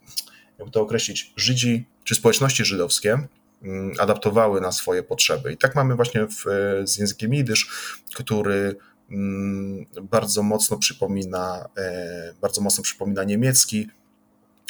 [0.59, 3.27] jakby to określić, Żydzi czy społeczności żydowskie
[3.99, 5.53] adaptowały na swoje potrzeby.
[5.53, 6.45] I tak mamy właśnie w,
[6.83, 7.69] z językiem jidysz,
[8.15, 8.75] który
[9.11, 13.87] mm, bardzo mocno przypomina, e, bardzo mocno przypomina niemiecki,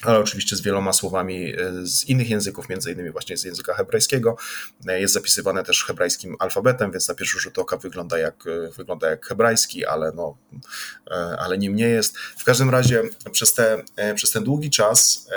[0.03, 4.37] ale oczywiście z wieloma słowami z innych języków, między innymi właśnie z języka hebrajskiego.
[4.85, 8.43] Jest zapisywane też hebrajskim alfabetem, więc na pierwszy rzut oka wygląda jak,
[8.77, 10.37] wygląda jak hebrajski, ale, no,
[11.39, 12.17] ale nim nie jest.
[12.17, 13.83] W każdym razie przez, te,
[14.15, 15.29] przez ten długi czas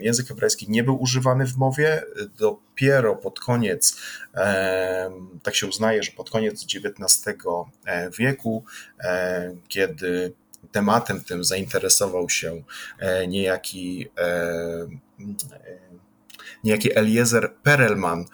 [0.00, 2.02] język hebrajski nie był używany w mowie.
[2.38, 3.96] Dopiero pod koniec,
[5.42, 7.36] tak się uznaje, że pod koniec XIX
[8.18, 8.64] wieku,
[9.68, 10.32] kiedy
[10.72, 12.62] tematem tym zainteresował się
[12.98, 14.88] e, niejaki, e, e,
[16.64, 18.24] niejaki Eliezer Perelman,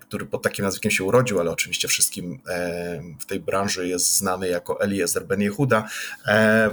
[0.00, 2.40] który pod takim nazwiskiem się urodził, ale oczywiście wszystkim
[3.20, 5.88] w tej branży jest znany jako Eliezer Ben Yehuda,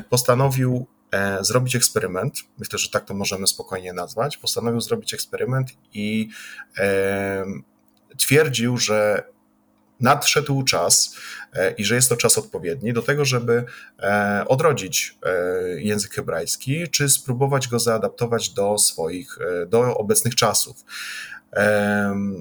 [0.09, 0.87] postanowił
[1.41, 6.29] zrobić eksperyment, myślę, że tak to możemy spokojnie nazwać, postanowił zrobić eksperyment i
[8.17, 9.23] twierdził, że
[9.99, 11.15] nadszedł czas
[11.53, 13.65] e, i że jest to czas odpowiedni do tego, żeby
[13.99, 19.37] e, odrodzić e, język hebrajski, czy spróbować go zaadaptować do swoich,
[19.67, 20.85] do obecnych czasów.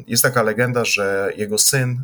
[0.06, 2.02] Jest taka legenda, że jego syn,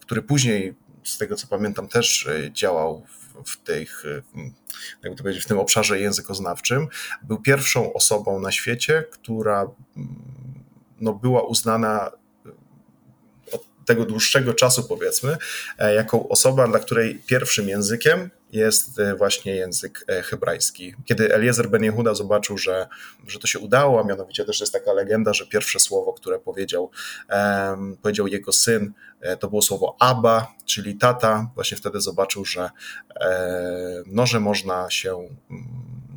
[0.00, 3.06] który później, z tego co pamiętam, też działał
[3.46, 4.04] w, tych,
[5.02, 6.88] jakby to powiedzieć, w tym obszarze językoznawczym,
[7.22, 9.66] był pierwszą osobą na świecie, która
[11.00, 12.10] no, była uznana
[13.86, 15.36] tego dłuższego czasu, powiedzmy,
[15.78, 20.94] e, jako osoba, dla której pierwszym językiem jest e, właśnie język e, hebrajski.
[21.04, 22.86] Kiedy Eliezer Ben Yehuda zobaczył, że,
[23.26, 26.90] że to się udało, a mianowicie też jest taka legenda, że pierwsze słowo, które powiedział,
[27.30, 28.92] um, powiedział jego syn,
[29.40, 32.70] to było słowo Abba, czyli tata, właśnie wtedy zobaczył, że,
[34.06, 35.28] no, że można się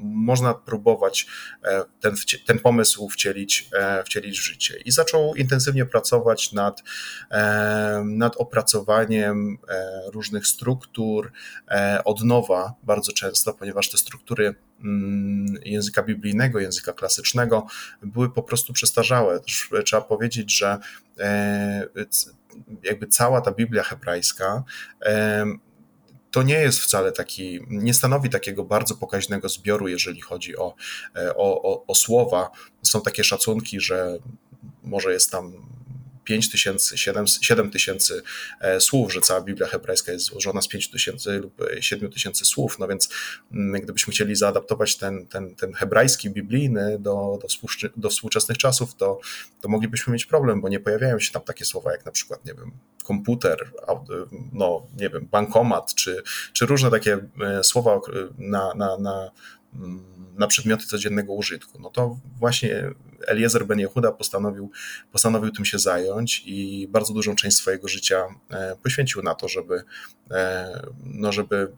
[0.03, 1.27] można próbować
[1.63, 4.77] e, ten, ten pomysł wcielić, e, wcielić w życie.
[4.85, 6.83] I zaczął intensywnie pracować nad,
[7.31, 9.57] e, nad opracowaniem
[10.13, 11.31] różnych struktur
[12.05, 17.67] od nowa bardzo często, ponieważ te struktury mm, języka biblijnego, języka klasycznego
[18.01, 19.39] były po prostu przestarzałe.
[19.85, 20.77] Trzeba powiedzieć, że
[22.83, 24.63] jakby cała ta Biblia hebrajska
[26.37, 30.75] to nie jest wcale taki, nie stanowi takiego bardzo pokaźnego zbioru, jeżeli chodzi o,
[31.15, 32.49] e, o, o, o słowa.
[32.83, 34.17] Są takie szacunki, że
[34.83, 35.53] może jest tam
[36.27, 36.97] 5 tysięcy,
[37.41, 38.21] 7 tysięcy
[38.61, 42.79] e, słów, że cała Biblia hebrajska jest złożona z 5 tysięcy lub 7 tysięcy słów,
[42.79, 43.09] no więc
[43.51, 47.47] mm, gdybyśmy chcieli zaadaptować ten, ten, ten hebrajski biblijny do, do,
[47.97, 49.19] do współczesnych czasów, to,
[49.61, 52.53] to moglibyśmy mieć problem, bo nie pojawiają się tam takie słowa jak na przykład, nie
[52.53, 52.71] wiem,
[53.03, 53.71] komputer,
[54.53, 56.23] no nie wiem, bankomat, czy,
[56.53, 58.01] czy różne takie e, słowa
[58.37, 59.31] na, na, na
[60.37, 61.79] na przedmioty codziennego użytku.
[61.81, 62.91] No to właśnie
[63.27, 64.71] Eliezer Ben Yehuda postanowił,
[65.11, 69.83] postanowił tym się zająć i bardzo dużą część swojego życia e, poświęcił na to, żeby,
[70.31, 71.71] e, no żeby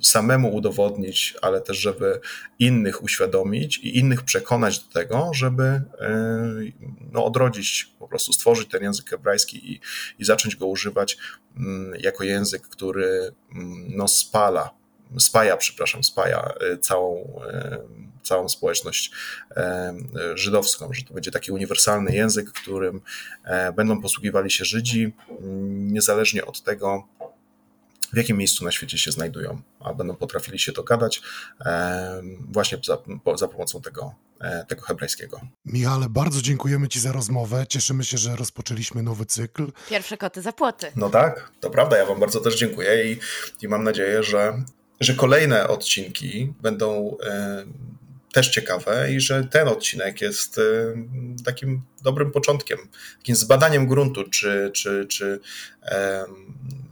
[0.00, 2.20] samemu udowodnić, ale też, żeby
[2.58, 5.82] innych uświadomić i innych przekonać do tego, żeby e,
[7.12, 9.80] no, odrodzić, po prostu stworzyć ten język hebrajski i,
[10.18, 11.18] i zacząć go używać
[11.56, 14.81] mm, jako język, który mm, no, spala
[15.18, 19.10] spaja, przepraszam, spaja y, całą, y, całą społeczność
[19.50, 19.54] y,
[20.34, 23.00] żydowską, że to będzie taki uniwersalny język, którym
[23.44, 27.08] e, będą posługiwali się Żydzi, mm, niezależnie od tego,
[28.12, 31.22] w jakim miejscu na świecie się znajdują, a będą potrafili się dogadać
[31.60, 32.98] e, właśnie za,
[33.36, 35.40] za pomocą tego, e, tego hebrajskiego.
[35.64, 37.66] Michale, bardzo dziękujemy Ci za rozmowę.
[37.68, 39.72] Cieszymy się, że rozpoczęliśmy nowy cykl.
[39.90, 40.92] Pierwsze koty za płoty.
[40.96, 41.98] No tak, to prawda.
[41.98, 43.18] Ja Wam bardzo też dziękuję i,
[43.62, 44.62] i mam nadzieję, że
[45.02, 47.64] że kolejne odcinki będą e,
[48.32, 50.62] też ciekawe i że ten odcinek jest e,
[51.44, 52.78] takim dobrym początkiem,
[53.16, 55.40] takim zbadaniem gruntu, czy, czy, czy,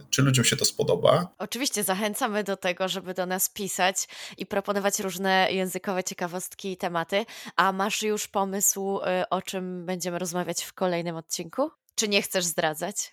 [0.09, 1.27] czy ludziom się to spodoba.
[1.37, 4.07] Oczywiście zachęcamy do tego, żeby do nas pisać
[4.37, 7.25] i proponować różne językowe ciekawostki i tematy.
[7.55, 11.71] A masz już pomysł, e, o czym będziemy rozmawiać w kolejnym odcinku?
[11.95, 13.11] Czy nie chcesz zdradzać?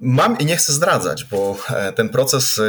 [0.00, 1.56] Mam i nie chcę zdradzać, bo
[1.96, 2.60] ten proces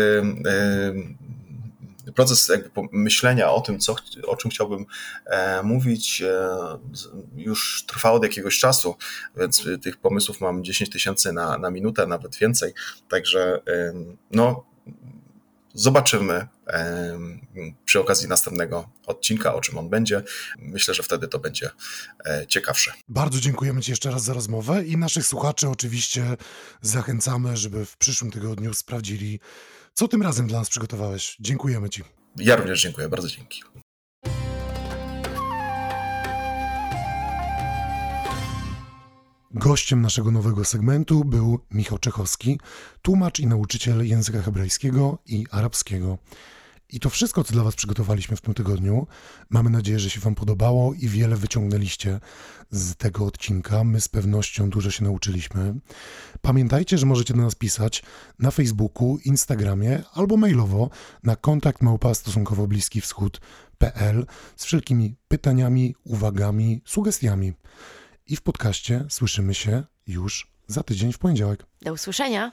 [2.18, 3.96] proces jakby myślenia o tym, co,
[4.28, 4.86] o czym chciałbym
[5.26, 6.48] e, mówić, e,
[7.36, 8.96] już trwa od jakiegoś czasu,
[9.38, 12.74] więc tych pomysłów mam 10 tysięcy na, na minutę, nawet więcej.
[13.10, 13.94] Także e,
[14.32, 14.66] no,
[15.78, 16.48] zobaczymy
[17.86, 20.24] przy okazji następnego odcinka, o czym on będzie.
[20.60, 21.70] Myślę, że wtedy to będzie
[22.48, 22.94] ciekawsze.
[23.08, 26.38] Bardzo dziękujemy Ci jeszcze raz za rozmowę i naszych słuchaczy oczywiście
[26.82, 29.40] zachęcamy, żeby w przyszłym tygodniu sprawdzili
[29.94, 31.38] co tym razem dla nas przygotowałeś?
[31.40, 32.04] Dziękujemy Ci.
[32.36, 33.64] Ja również dziękuję, bardzo dzięki.
[39.60, 42.60] Gościem naszego nowego segmentu był Michał Czechowski,
[43.02, 46.18] tłumacz i nauczyciel języka hebrajskiego i arabskiego.
[46.90, 49.08] I to wszystko, co dla Was przygotowaliśmy w tym tygodniu.
[49.50, 52.20] Mamy nadzieję, że się Wam podobało i wiele wyciągnęliście
[52.72, 53.84] z tego odcinka.
[53.84, 55.76] My z pewnością dużo się nauczyliśmy.
[56.42, 58.04] Pamiętajcie, że możecie do nas pisać
[58.40, 60.90] na Facebooku, Instagramie albo mailowo
[61.24, 67.54] na kontakt małpa stosunkowo bliski wschód.pl z wszelkimi pytaniami, uwagami, sugestiami.
[68.28, 71.66] I w podcaście słyszymy się już za tydzień w poniedziałek.
[71.82, 72.52] Do usłyszenia.